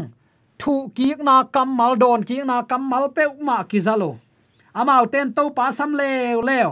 Thu 0.60 0.92
ki 0.96 1.10
na 1.28 1.44
kam 1.54 1.70
mal 1.80 1.94
don 2.02 2.24
ki 2.30 2.38
na 2.50 2.62
kam 2.70 2.84
mal 2.92 3.06
pe 3.16 3.24
ma 3.48 3.64
ki 3.64 3.80
zalo 3.88 4.12
amau 4.74 5.06
ten 5.12 5.34
to 5.34 5.50
pa 5.58 5.72
sam 5.72 5.92
lew 6.00 6.42
lew 6.50 6.70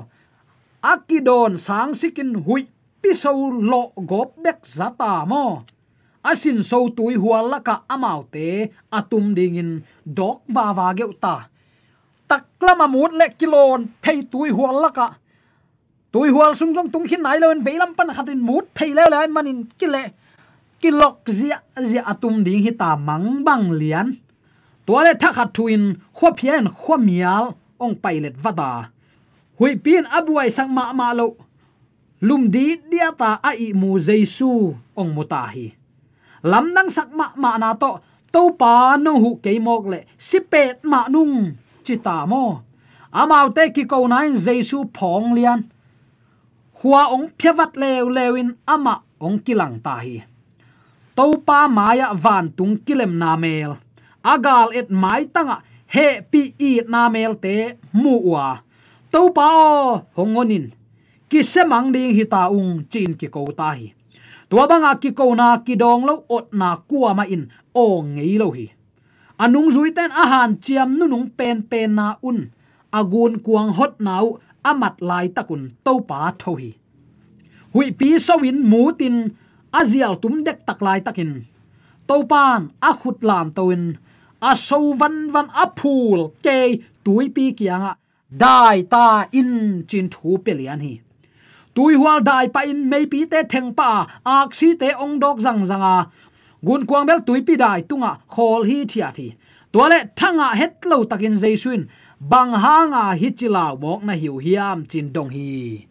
akidon 0.91 1.57
sang 1.57 1.91
sikin 1.99 2.31
hui 2.45 2.63
pi 3.07 3.15
so 3.15 3.31
lo 3.71 3.95
gop 3.95 4.35
bek 4.43 4.59
zata 4.67 5.23
mo 5.23 5.63
asin 6.19 6.59
so 6.59 6.91
tui 6.91 7.15
hual 7.15 7.47
laka 7.53 7.87
amau 7.87 8.27
te 8.33 8.67
atum 8.91 9.31
dingin 9.37 9.79
dok 10.03 10.43
wa 10.51 10.75
wa 10.77 10.87
geu 10.97 11.11
ta 11.23 11.47
taklama 12.27 12.87
mut 12.91 13.11
le 13.19 13.27
kilon 13.39 13.87
pei 14.03 14.19
tui 14.31 14.49
hual 14.57 14.77
laka 14.83 15.07
tui 16.11 16.27
hual 16.35 16.51
sung 16.59 16.75
jong 16.75 16.89
tung 16.91 17.07
hin 17.07 17.23
nai 17.23 17.39
len 17.39 17.63
veilam 17.67 17.95
pan 17.97 18.11
khatin 18.17 18.43
mut 18.47 18.65
pei 18.75 18.91
le 18.97 19.03
le 19.13 19.19
manin 19.35 19.59
kile 19.79 20.03
kilok 20.81 21.17
zia 21.37 21.57
zia 21.89 22.01
atum 22.11 22.35
ding 22.45 22.61
hi 22.65 22.71
ta 22.81 22.89
mang 23.07 23.27
bang 23.47 23.65
lian 23.79 24.07
tua 24.85 24.99
hạt 25.07 25.17
thakha 25.23 25.45
thuin 25.55 25.83
khwa 26.17 26.29
phian 26.37 26.65
khwa 26.79 26.95
mial 27.07 27.45
ong 27.83 27.95
pilot 28.03 28.35
vada 28.43 28.71
hui 29.57 29.71
pin 29.83 30.03
abuai 30.17 30.49
sang 30.57 30.71
ma 30.77 30.91
ma 30.99 31.07
lo 31.19 31.46
lum 32.21 32.49
di 32.49 32.77
dia 32.89 33.13
ta 33.13 33.37
a 33.43 33.51
i 33.53 33.73
mu 33.73 33.97
jesu 34.01 34.73
ong 34.97 35.11
muta 35.15 35.43
hi 35.53 35.73
lam 36.41 36.73
nang 36.75 36.89
sak 36.89 37.09
ma 37.13 37.33
ma 37.37 37.57
na 37.61 37.73
to 37.77 38.01
to 38.33 38.53
pa 38.59 38.97
no 38.97 39.17
hu 39.23 39.31
ke 39.43 39.57
mok 39.57 39.83
le, 39.91 39.99
si 40.17 40.39
pet 40.39 40.83
ma 40.83 41.07
nung 41.09 41.55
chita 41.85 42.27
mo. 42.27 42.61
Amau 43.11 43.47
te 43.55 43.71
ki 43.75 43.83
ko 43.87 44.05
nine 44.05 44.35
jesu 44.35 44.83
phong 44.93 45.31
lian. 45.33 45.63
Hua 46.83 47.09
ong 47.15 47.33
phewat 47.39 47.73
lew 47.81 48.05
lewin 48.13 48.49
ama 48.67 49.01
ong 49.17 49.39
kilang 49.41 49.81
ta 49.81 49.97
hi 50.03 50.21
topa 51.17 51.65
maya 51.65 52.13
van 52.13 52.45
tung 52.53 52.77
kilem 52.85 53.17
na 53.17 53.33
mel. 53.33 53.81
Agal 54.21 54.69
et 54.77 54.89
mai 54.93 55.25
tanga, 55.25 55.65
he 55.89 56.21
pi 56.21 56.53
i 56.61 56.71
na 56.85 57.09
mel 57.09 57.33
te 57.41 57.73
mu 57.89 58.21
wa 58.29 58.61
topa 59.09 59.47
hongonin 60.13 60.76
ki 61.29 61.43
semang 61.43 61.91
ding 61.91 62.15
hi 62.17 62.23
ta 62.33 62.41
ung 62.57 62.87
chin 62.91 63.11
ki 63.19 63.27
ko 63.27 63.41
ta 63.59 63.69
hi. 63.77 63.87
Tua 64.49 64.63
banga 64.69 64.91
ki 65.01 65.11
ko 65.11 65.35
na 65.35 65.59
ki 65.65 65.75
dong 65.75 66.03
lo 66.07 66.15
ot 66.37 66.47
na 66.59 66.69
kuwa 66.89 67.11
ma 67.17 67.23
in, 67.35 67.43
o 67.75 67.85
ngei 68.01 68.35
lo 68.41 68.47
hi. 68.55 68.67
Anung 69.43 69.69
zui 69.75 69.91
ten 69.97 70.11
a 70.11 70.23
han 70.31 70.51
chiam 70.63 70.89
nu 70.97 71.05
nung 71.07 71.27
pen 71.37 71.57
pen 71.71 71.95
na 71.99 72.07
un. 72.29 72.39
Agun 72.99 73.33
kuang 73.45 73.75
hot 73.77 73.99
nau, 73.99 74.39
amat 74.63 74.95
lai 75.09 75.27
takun 75.35 75.63
topa 75.85 76.31
tho 76.39 76.51
hi. 76.61 76.71
Hui 77.73 77.91
pi 77.99 78.09
sawin 78.27 78.63
mu 78.69 78.81
tin 78.99 79.15
azial 79.79 80.15
tum 80.21 80.35
dek 80.47 80.59
taklai 80.67 80.99
takin. 81.05 81.31
Topan 82.07 82.61
a 82.89 82.91
khut 82.99 83.19
lam 83.29 83.51
toin 83.57 83.83
a 84.49 84.55
so 84.55 84.79
van 84.99 85.15
van 85.33 85.47
a 85.63 85.65
phul 85.79 86.31
ke 86.45 86.57
tuipi 87.03 87.45
kianga, 87.57 87.91
dai 88.43 88.77
ta 88.93 89.27
in 89.39 89.83
chin 89.89 90.07
thu 90.13 90.37
pelian 90.45 90.79
hi 90.85 90.93
tui 91.77 91.93
hual 92.01 92.19
dai 92.29 92.45
pa 92.55 92.61
in 92.71 92.79
mei 92.91 93.05
pi 93.11 93.19
te 93.31 93.39
theng 93.51 93.69
pa, 93.77 93.91
ak 94.25 94.49
si 94.59 94.69
te 94.81 94.89
ong 95.03 95.15
dok 95.23 95.37
zang 95.45 95.61
zanga 95.69 95.95
gun 96.65 96.85
kuang 96.89 97.05
bel 97.09 97.21
tui 97.27 97.39
pi 97.47 97.53
dai 97.63 97.79
tunga 97.89 98.11
khol 98.33 98.61
hi 98.69 98.77
thia 98.91 99.09
thi. 99.17 99.27
Toale 99.71 99.99
thanga 100.19 100.47
het 100.59 100.73
lo 100.89 100.97
takin 101.11 101.35
jaisuin 101.41 101.81
bang 102.31 102.53
hanga 102.63 103.03
hi 103.19 103.29
chilaw 103.37 103.73
mok 103.81 104.01
na 104.07 104.13
hiu 104.21 104.35
hiam 104.45 104.79
chin 104.89 105.07
dong 105.15 105.29
hi. 105.35 105.85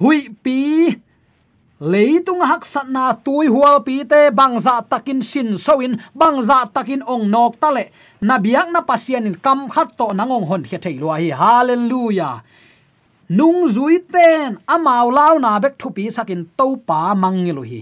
Hui 0.00 0.18
pi 0.44 0.60
leitung 1.92 2.42
hak 2.50 2.64
sat 2.72 2.88
na 2.94 3.04
tui 3.26 3.46
hual 3.54 3.76
pi 3.86 3.96
te 4.10 4.20
bangza 4.38 4.76
takin 4.92 5.20
sin 5.30 5.50
soin 5.66 5.92
bangza 6.20 6.58
takin 6.74 7.02
ong 7.12 7.24
nok 7.34 7.60
tale 7.62 7.84
na 8.28 8.34
biak 8.44 8.68
na 8.72 8.80
pasien 8.80 9.28
in 9.28 9.36
kam 9.44 9.68
khat 9.74 9.88
to 9.98 10.06
nangong 10.18 10.46
hon 10.50 10.62
khe 10.68 10.78
thei 10.84 10.96
hi. 10.96 11.28
Hallelujah 11.42 12.34
nung 13.36 13.64
zui 13.74 13.96
ten 14.12 14.60
amau 14.68 15.08
lau 15.08 15.34
na 15.44 15.56
bek 15.62 15.74
thu 15.80 15.88
pi 15.96 16.04
sakin 16.16 16.44
to 16.58 16.66
pa 16.88 17.00
mangilu 17.22 17.64
hi. 17.70 17.80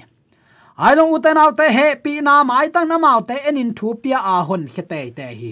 Ai 0.84 0.94
long 0.98 1.12
uten 1.16 1.40
au 1.42 1.50
te 1.58 1.66
he, 1.76 1.86
pi 2.04 2.12
na 2.26 2.34
mai 2.50 2.68
tang 2.74 2.88
na 2.88 2.96
mau 3.04 3.20
te 3.28 3.36
enin 3.48 3.74
thu 3.78 3.88
pia 4.02 4.18
a 4.34 4.36
hon 4.48 4.62
khe 4.72 4.82
te 4.92 5.00
te 5.18 5.26
hi. 5.40 5.50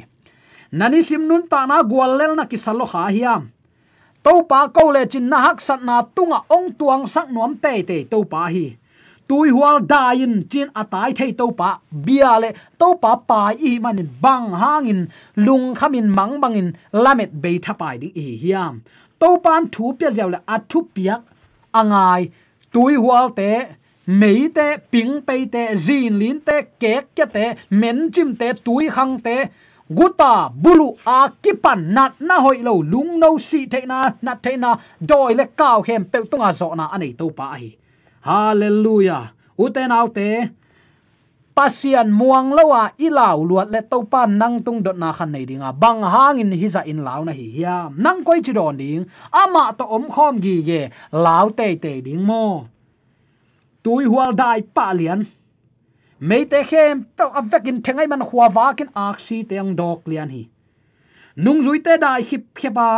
Nani 0.78 1.00
sim 1.08 1.22
nun 1.28 1.42
ta 1.50 1.66
na 1.66 1.82
gwal 1.90 2.12
lel 2.18 2.32
na 2.38 2.44
kisalo 2.50 2.86
kha 2.92 3.04
hiam 3.16 3.42
to 4.24 4.32
pa 4.50 4.60
ko 4.76 4.84
le 4.94 5.02
chin 5.12 5.26
na 5.30 5.38
hak 5.46 5.58
sat 5.66 5.80
na 5.88 5.96
tunga 6.16 6.38
ong 6.56 6.68
tuang 6.78 7.04
sak 7.14 7.26
nuam 7.34 7.52
te 7.64 7.72
te 7.88 7.96
to 8.12 8.18
pa 8.32 8.42
hi. 8.54 8.66
Tui 9.28 9.48
hual 9.56 9.76
dain 9.92 10.34
chin 10.50 10.68
atai 10.80 11.10
thei 11.18 11.32
to 11.40 11.46
pa, 11.60 11.70
bia 12.04 12.32
le 12.42 12.50
to 12.80 12.88
pa 13.02 13.12
pa 13.28 13.40
i 13.68 13.72
manin 13.84 14.08
bang 14.24 14.46
hangin, 14.62 15.00
lung 15.36 15.66
khamin 15.78 16.08
mang 16.18 16.34
bangin, 16.42 16.68
lamet 17.04 17.30
be 17.42 17.52
thapai 17.64 17.94
di 18.02 18.08
hi 18.16 18.26
hiam 18.42 18.74
to 19.20 19.28
pan 19.44 19.68
thu 19.74 19.92
pia 19.98 20.10
jaw 20.18 20.28
le 20.34 20.40
athu 20.54 20.78
piak 20.94 21.20
angai, 21.80 22.22
tui 22.72 22.94
hual 23.02 23.28
te, 23.38 23.50
mei 24.20 24.48
te, 24.56 24.66
ping 24.92 25.14
pe 25.26 25.46
te 25.54 25.62
zin 25.86 26.18
lin 26.20 26.38
te, 26.40 26.56
kek 26.82 27.14
ke 27.16 27.26
te, 27.36 27.46
men 27.70 28.10
chim 28.12 28.36
te, 28.40 28.52
tui 28.66 28.88
khang 28.96 29.16
te, 29.26 29.36
guta 29.88 30.32
bulu 30.62 30.88
a 31.06 31.18
kipan 31.42 31.80
nat 31.96 32.20
na 32.20 32.40
hoi 32.44 32.58
lo, 32.62 32.74
lung 32.92 33.18
no 33.20 33.30
si 33.38 33.66
te 33.66 33.80
na 33.86 34.12
na 34.22 34.34
te 34.34 34.56
na, 34.56 34.76
doi 35.00 35.34
le 35.34 35.46
kaw 35.60 35.82
hem 35.88 36.04
pe 36.04 36.22
tunga 36.30 36.52
zo 36.52 36.74
na, 36.74 36.88
anei 36.94 37.12
to 37.18 37.30
pa 37.30 37.52
hi. 37.56 37.70
Hallelujah. 38.28 39.32
Uten 39.58 39.92
autte 39.92 40.28
pasian 41.58 42.14
muang 42.14 42.54
lawa 42.54 42.94
ilaw 43.02 43.42
luat 43.42 43.74
le 43.74 43.82
to 43.82 44.06
pan, 44.06 44.38
nang 44.38 44.62
tung 44.62 44.78
dot 44.78 44.94
na 44.94 45.10
khan 45.10 45.34
nei 45.34 45.42
dinga 45.42 45.74
bang 45.74 46.06
hangin 46.06 46.54
hiza 46.54 46.86
in 46.86 47.02
law 47.02 47.26
na 47.26 47.34
hi 47.34 47.46
hiam. 47.56 47.98
Nang 47.98 48.22
koi 48.22 48.38
chi 48.46 48.52
don 48.54 48.78
ding, 48.78 49.02
ama 49.34 49.74
to 49.78 49.84
om 49.96 50.06
khom 50.14 50.38
gi 50.44 50.56
ge 50.68 50.80
law 51.10 51.50
te 51.58 51.74
te 51.82 51.92
ding 52.06 52.22
mo. 52.22 52.70
Tui 53.82 54.06
hual 54.06 54.30
dai 54.38 54.62
pa 54.76 54.94
lian. 54.98 55.26
Mei 56.28 56.44
te 56.52 56.62
khem 56.70 56.94
pe 57.16 57.24
avekin 57.40 57.82
thengai 57.84 58.06
man 58.12 58.22
khuwa 58.28 58.46
wa 58.54 58.66
kin 58.78 58.90
aksi 59.06 59.38
teng 59.50 59.74
dok 59.80 60.06
lian 60.10 60.30
hi. 60.34 60.42
Nung 61.42 61.60
zui 61.66 61.78
te 61.86 61.98
dai 62.04 62.22
hip 62.28 62.44
kheba 62.58 62.88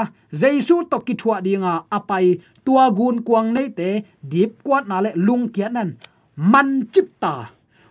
jaisu 0.41 0.77
to 0.91 0.99
ki 1.07 1.15
thua 1.21 1.37
dinga 1.47 1.75
apai 1.97 2.27
tua 2.65 2.85
gun 2.99 3.17
kuang 3.27 3.49
nei 3.57 3.69
te 3.79 3.89
dip 4.33 4.61
kwat 4.65 4.85
na 4.91 4.97
le 5.05 5.11
lung 5.27 5.49
kianan 5.55 5.89
man 6.37 6.69
chip 6.93 7.09
ta 7.25 7.37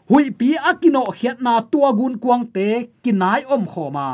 hui 0.10 0.26
pi 0.40 0.50
akino 0.70 1.04
khiat 1.18 1.38
na 1.46 1.54
tua 1.72 1.90
gun 2.00 2.16
kuang 2.24 2.44
te 2.56 2.68
kinai 3.04 3.42
om 3.54 3.64
khoma. 3.72 4.08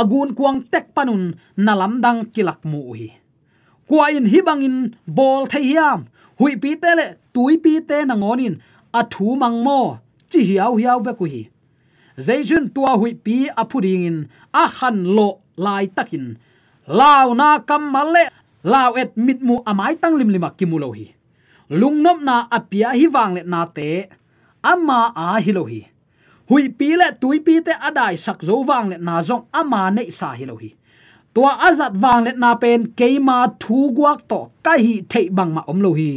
Agun 0.00 0.30
kuang 0.38 0.58
tek 0.72 0.86
panun 0.94 1.22
nalam 1.64 1.94
dang 2.04 2.20
kilak 2.34 2.60
mu 2.70 2.80
hi 2.98 3.08
kwa 3.88 4.10
in 4.16 4.26
hibangin 4.32 4.76
bol 5.16 5.42
thei 5.52 5.64
hiam. 5.70 6.00
Hui 6.38 6.52
pi 6.62 6.70
te 6.82 6.90
le, 6.98 7.06
tui 7.34 7.54
pi 7.64 7.72
te 7.88 8.04
na 8.04 8.14
ngonin. 8.14 8.54
A 8.98 9.00
thu 9.12 9.36
mang 9.40 9.58
mo, 9.66 9.80
chi 10.30 10.40
hiao 10.48 10.74
hiao 10.80 11.00
be 11.06 11.12
ku 11.18 11.24
hi 11.32 11.42
zaijun 12.26 12.72
tua 12.74 12.92
hui 13.00 13.12
pi 13.24 13.36
a 13.60 13.62
phuding 13.70 14.04
in 14.08 14.18
a 14.62 14.64
khan 14.76 15.04
lo 15.16 15.28
lai 15.56 15.86
takin. 15.96 16.26
Lao 16.88 17.34
na 17.34 17.58
kam 17.68 17.82
male 17.94 18.24
lao 18.64 18.92
et 18.94 19.16
mit 19.16 19.42
mu 19.42 19.54
amai 19.70 19.94
tang 20.00 20.16
lim 20.18 20.30
lima 20.34 20.50
kimulo 20.58 20.88
hi 20.96 21.06
lungnop 21.70 22.18
na 22.22 22.34
apia 22.56 22.88
hi 22.98 23.06
wang 23.14 23.32
le 23.36 23.42
na 23.52 23.60
te 23.76 23.88
ama 24.72 25.00
a 25.26 25.26
hi 25.44 25.52
lo 25.56 25.64
hi 25.70 25.82
hui 26.48 26.64
pi 26.78 26.88
le 27.00 27.08
tui 27.20 27.38
pi 27.46 27.54
te 27.66 27.74
adai 27.88 28.14
sak 28.24 28.38
zo 28.48 28.56
wang 28.68 28.86
le 28.92 28.96
na 29.06 29.14
zong 29.28 29.44
ama 29.60 29.82
nei 29.96 30.08
sa 30.18 30.28
hi 30.38 30.44
lo 30.50 30.56
hi 30.62 30.70
tua 31.34 31.52
azat 31.68 31.92
wang 32.02 32.20
le 32.26 32.32
na 32.42 32.50
pen 32.62 32.80
keima 32.98 33.38
thu 33.62 33.78
guak 33.96 34.20
to 34.30 34.40
kai 34.66 34.78
hi 34.86 34.94
thei 35.12 35.26
bang 35.36 35.52
ma 35.56 35.62
om 35.70 35.78
lo 35.84 35.92
hi 36.00 36.10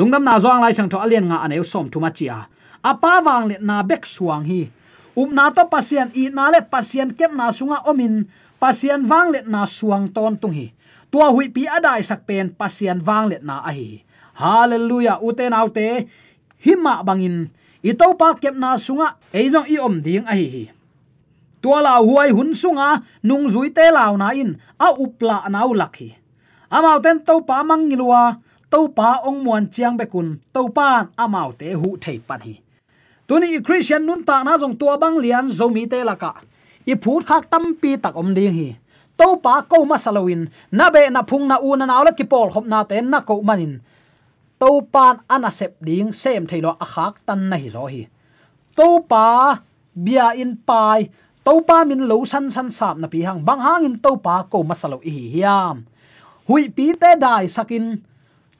lungnam 0.00 0.24
na 0.24 0.40
zong 0.40 0.64
lai 0.64 0.72
sang 0.72 0.88
tho 0.88 0.96
alien 0.96 1.28
nga 1.28 1.44
aneu 1.44 1.60
som 1.60 1.84
thu 1.92 1.98
ma 2.00 2.08
chia. 2.08 2.48
Apa 2.80 3.20
wang 3.20 3.52
le 3.52 3.56
na 3.60 3.84
bek 3.84 4.08
suang 4.08 4.48
hi. 4.48 4.72
Um 5.12 5.36
na 5.36 5.52
to 5.52 5.68
pasien, 5.68 6.08
i 6.16 6.32
na 6.32 6.48
le 6.48 6.64
pasien 6.64 7.12
kem 7.12 7.36
na 7.36 7.52
sunga 7.52 7.84
omin, 7.90 8.24
pasien 8.56 9.04
wang 9.04 9.28
le 9.34 9.44
na 9.44 9.68
suang 9.68 10.08
ton 10.14 10.40
tung 10.40 10.56
hi. 10.56 10.72
Tua 11.12 11.28
hui 11.34 11.52
pi 11.52 11.68
adai 11.68 12.00
sak 12.00 12.24
pen, 12.24 12.54
pasien 12.56 13.02
wang 13.04 13.28
le 13.28 13.36
na 13.44 13.60
a 13.60 13.74
hi. 13.76 14.00
Hallelujah, 14.40 15.20
uten 15.20 15.52
autte 15.52 16.08
hima 16.64 17.04
bangin 17.04 17.52
i 17.82 17.92
to 17.96 18.14
pa 18.20 18.34
kep 18.34 18.54
na 18.56 18.76
sunga 18.76 19.16
eizong 19.32 19.68
i 19.68 19.76
om 19.78 20.00
ding 20.04 20.26
a 20.26 20.34
hi 20.36 20.46
hi. 20.54 20.64
Tua 21.60 21.82
la 21.84 22.00
huai 22.00 22.30
hun 22.32 22.56
sunga, 22.56 23.04
nung 23.22 23.44
zui 23.52 23.68
te 23.68 23.90
law 23.92 24.16
na 24.16 24.32
in, 24.32 24.56
a 24.80 24.88
upla 24.96 25.44
nau 25.52 25.72
lakhi 25.76 26.20
amau 26.70 27.02
ten 27.02 27.18
to 27.26 27.42
pa 27.42 27.66
mangilwa 27.66 28.38
to 28.70 28.86
pa 28.94 29.18
ong 29.26 29.42
muan 29.42 29.66
chiang 29.66 29.98
bekun 29.98 30.38
to 30.54 30.70
pan 30.70 31.10
amau 31.18 31.50
te 31.50 31.74
hu 31.74 31.98
thei 31.98 32.18
pan 32.22 32.40
hi. 32.46 32.54
Tuni 33.26 33.58
i 33.58 33.60
christian 33.66 34.06
nun 34.06 34.22
ta 34.22 34.42
na 34.46 34.54
jong 34.58 34.78
tua 34.78 34.94
bang 35.02 35.18
lian 35.18 35.50
zo 35.50 35.66
mi 35.68 35.86
te 35.90 35.98
laka 36.06 36.32
i 36.86 36.94
phut 37.02 37.26
khak 37.26 37.50
tam 37.50 37.74
pi 37.80 37.98
tak 37.98 38.14
om 38.14 38.30
ding 38.34 38.54
hi. 38.54 38.68
To 39.18 39.36
pa 39.44 39.66
ko 39.70 39.84
ma 39.84 39.98
salawin 39.98 40.46
na 40.70 40.86
be 40.94 41.02
na 41.10 41.22
phung 41.26 41.46
na 41.50 41.56
u 41.58 41.74
na 41.76 41.84
naw 41.90 42.02
la 42.06 42.12
ki 42.18 42.24
pol 42.24 42.48
khop 42.54 42.66
na 42.70 42.86
te 42.86 43.02
na 43.02 43.18
ko 43.20 43.42
manin 43.42 43.82
to 44.60 44.84
pan 44.92 45.24
anasep 45.24 45.72
ding 45.80 46.12
sem 46.12 46.44
thailo 46.44 46.76
akhak 46.76 47.24
tan 47.24 47.48
na 47.48 47.56
hi 47.56 47.68
zo 47.72 47.88
hi. 47.88 48.04
To 48.76 49.00
pa 49.10 49.56
bia 49.96 50.36
in 50.36 50.60
pai 50.68 51.08
to 51.44 51.54
pa 51.68 51.84
min 51.88 52.04
lo 52.10 52.20
san 52.28 52.52
san 52.52 52.68
sap 52.68 53.00
na 53.00 53.08
pi 53.08 53.24
hang. 53.24 53.40
Bang 53.40 53.60
hang 53.66 53.88
in 53.88 53.96
to 54.04 54.12
pa 54.20 54.44
ko 54.44 54.60
masalo 54.60 55.00
hi 55.00 55.16
hiam. 55.34 55.88
Hui 56.44 56.68
pi 56.76 56.92
te 56.92 57.10
dai 57.24 57.48
sakin, 57.48 57.84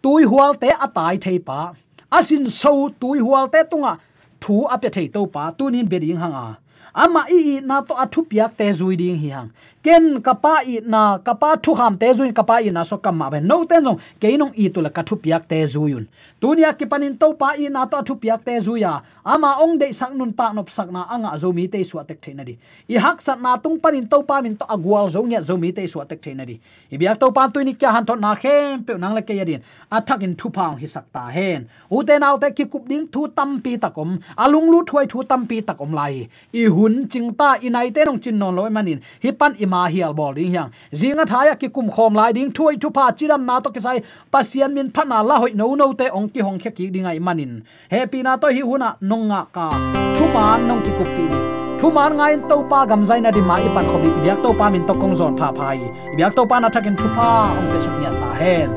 tui 0.03 0.25
hual 0.25 0.57
te 0.63 0.73
atai 0.87 1.21
thei 1.21 1.39
pa. 1.39 1.77
Asin 2.09 2.49
so 2.49 2.89
tui 3.01 3.19
hual 3.21 3.47
te 3.53 3.61
tunga, 3.71 3.93
thu 4.41 4.65
ape 4.75 4.89
thei 4.97 5.07
to 5.15 5.27
pa 5.35 5.53
tunin 5.53 5.87
beding 5.93 6.17
hanga. 6.17 6.59
Ama 6.95 7.23
i 7.31 7.61
na 7.61 7.85
to 7.87 7.95
athu 7.95 8.25
piak 8.31 8.57
te 8.59 8.67
zui 8.73 8.97
ding 8.97 9.19
hi 9.23 9.29
hang 9.37 9.53
ken 9.83 10.21
kapa 10.23 10.55
i 10.67 10.81
na 10.85 11.19
kapa 11.19 11.57
thu 11.65 11.75
ham 11.75 11.97
te 11.97 12.13
zuin 12.13 12.33
kapa 12.33 12.61
i 12.61 12.71
na 12.71 12.83
so 12.85 12.97
kam 12.97 13.17
ma 13.17 13.31
ben 13.31 13.47
no 13.47 13.65
ten 13.65 13.85
jong 13.85 13.99
ke 14.21 14.37
nong 14.37 14.53
i 14.57 14.69
tu 14.75 14.81
la 14.81 14.91
ka 14.97 15.03
thu 15.03 15.17
piak 15.17 15.49
te 15.49 15.65
zuyun 15.75 16.05
tunia 16.41 16.73
ki 16.79 16.87
panin 16.93 17.17
to 17.21 17.33
pa 17.41 17.55
i 17.59 17.69
na 17.69 17.85
to 17.93 18.03
thu 18.07 18.15
piak 18.23 18.45
te 18.45 18.55
zuya 18.67 18.93
ama 19.25 19.51
ong 19.61 19.79
de 19.79 19.93
sang 19.93 20.17
nun 20.17 20.33
ta 20.33 20.53
nop 20.53 20.71
sak 20.71 20.89
na 20.91 21.05
anga 21.15 21.37
zo 21.39 21.53
mi 21.53 21.67
te 21.69 21.83
su 21.85 21.99
tek 22.09 22.21
theina 22.25 22.45
di. 22.45 22.57
I 22.89 22.97
hak 22.97 23.21
sat 23.21 23.41
na 23.41 23.57
tung 23.57 23.79
panin 23.81 24.09
to 24.09 24.23
pa 24.23 24.41
min 24.41 24.57
to 24.57 24.65
agwal 24.65 25.09
zo 25.09 25.23
nya 25.23 25.41
zo 25.41 25.57
mi 25.57 25.73
te 25.73 25.87
su 25.87 26.01
tek 26.09 26.21
theina 26.25 26.45
di. 26.47 26.57
I 26.91 26.97
biak 26.97 27.21
to 27.21 27.31
pa 27.31 27.49
tu 27.49 27.65
ni 27.65 27.75
kya 27.75 27.93
han 27.95 28.07
to 28.07 28.17
na 28.17 28.35
khem 28.35 28.85
pe 28.85 28.97
nang 28.97 29.15
le 29.15 29.23
ke 29.23 29.37
yadin 29.37 29.63
athak 29.93 30.23
in 30.23 30.35
thu 30.35 30.51
paung 30.51 30.77
hi 30.81 30.87
sak 30.87 31.07
ta 31.13 31.29
hen. 31.37 31.69
U 31.91 32.03
te 32.03 32.19
nau 32.19 32.39
te 32.43 32.51
ki 32.51 32.65
kup 32.73 32.89
ding 32.89 33.07
thu 33.13 33.29
tam 33.29 33.61
pi 33.65 33.77
takom 33.77 34.19
alung 34.37 34.71
lu 34.73 34.81
thuai 34.89 35.07
thu 35.13 35.23
tam 35.31 35.47
pi 35.47 35.61
takom 35.61 35.93
lai. 35.93 36.29
I 36.53 36.65
hun 36.75 37.09
ching 37.13 37.31
ta 37.35 37.59
inai 37.61 37.93
te 37.95 38.05
nong 38.05 38.21
chin 38.21 38.39
non 38.39 38.55
loi 38.57 38.71
manin 38.71 39.01
hi 39.23 39.31
pan 39.33 39.55
i 39.61 39.67
ma 39.75 39.83
hial 39.93 40.13
bol 40.19 40.33
ding 40.35 40.53
yang 40.59 40.71
zinga 41.01 41.25
thaya 41.33 41.55
ki 41.61 41.69
kum 41.69 41.89
khom 41.95 42.15
lai 42.21 42.33
ding. 42.33 42.51
Thui 42.57 42.77
thu 42.83 42.91
pa 42.91 43.05
chiram 43.19 43.45
na 43.49 43.61
to 43.61 43.71
ki 43.71 43.81
sai. 43.87 43.99
Pasian 44.33 44.75
min 44.75 44.91
phana 44.91 45.23
la 45.29 45.39
hoi 45.43 45.53
no 45.61 45.75
no 45.75 45.93
te 45.93 46.09
ong 46.19 46.29
ki 46.35 46.41
hong 46.47 46.59
khe 46.59 46.71
ki 46.77 46.91
dingai 46.95 47.19
manin. 47.21 47.63
Happy 47.91 48.23
na 48.27 48.37
to 48.43 48.49
hi 48.57 48.63
huna 48.73 48.91
nonga 49.11 49.41
ka. 49.57 49.71
Thu 50.17 50.25
man 50.35 50.69
nong 50.69 50.83
ki 50.85 50.93
kupi 50.99 51.25
ni 51.33 51.41
thu 51.81 51.89
man 51.97 52.13
ngai 52.19 52.35
to 52.49 52.57
pa 52.71 52.81
gam 52.91 53.05
zai 53.09 53.21
na 53.25 53.31
di 53.37 53.41
ma 53.51 53.57
ipan 53.67 53.87
khobi. 53.91 54.11
Ibyak 54.19 54.39
to 54.45 54.51
pa 54.61 54.67
min 54.75 54.87
to 54.89 54.95
kong 55.01 55.15
zon 55.21 55.33
pha 55.41 55.49
phai. 55.59 55.79
Ibyak 56.13 56.33
to 56.37 56.43
pa 56.51 56.57
na 56.61 56.69
thakin 56.75 56.95
thu 57.01 57.09
pa 57.17 57.31
ong 57.59 57.69
te 57.73 57.79
su 57.85 57.91
nya 58.03 58.11
ta 58.21 58.31
hen. 58.41 58.71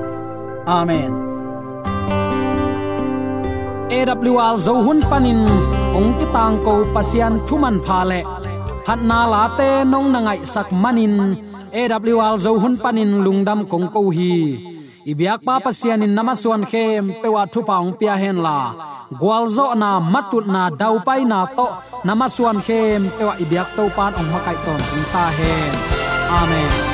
Amen. 0.78 1.12
AWR 3.98 4.56
zo 4.66 4.74
hun 4.86 5.00
panin 5.10 5.42
ong 6.00 6.10
ki 6.20 6.26
tang 6.36 6.56
ko 6.66 6.74
pasian 6.96 7.34
thuman 7.46 7.76
pha 7.86 8.00
le 8.12 8.43
phat 8.86 9.00
na 9.10 9.20
la 9.34 9.44
te 9.58 9.70
nong 9.92 10.08
na 10.14 10.20
ngai 10.26 10.42
sak 10.54 10.70
manin. 10.84 11.16
Awl 11.74 12.38
zo 12.44 12.52
hun 12.62 12.76
panin 12.84 13.12
lungdam 13.26 13.60
kong 13.72 13.88
ko 13.94 14.02
hi. 14.18 14.34
Ibyak 15.12 15.40
pa 15.46 15.60
pasian 15.60 16.04
in 16.06 16.16
namaswan 16.16 16.64
khem 16.72 17.04
pewa 17.22 17.44
thu 17.54 17.60
paung 17.68 17.92
pia 18.00 18.16
hen 18.22 18.38
la. 18.46 18.60
Gwalzo 19.20 19.66
na 19.82 19.90
matut 20.14 20.46
na 20.54 20.62
dau 20.80 20.96
pai 21.08 21.22
na 21.32 21.40
to 21.58 21.68
namaswan 22.08 22.60
khem 22.68 23.02
pewa 23.18 23.34
ibyak 23.44 23.70
to 23.76 23.84
pan 23.96 24.14
ong 24.20 24.30
makai 24.34 24.58
ton 24.66 24.82
ta 25.14 25.26
hen. 25.38 25.74
Amen. 26.40 26.93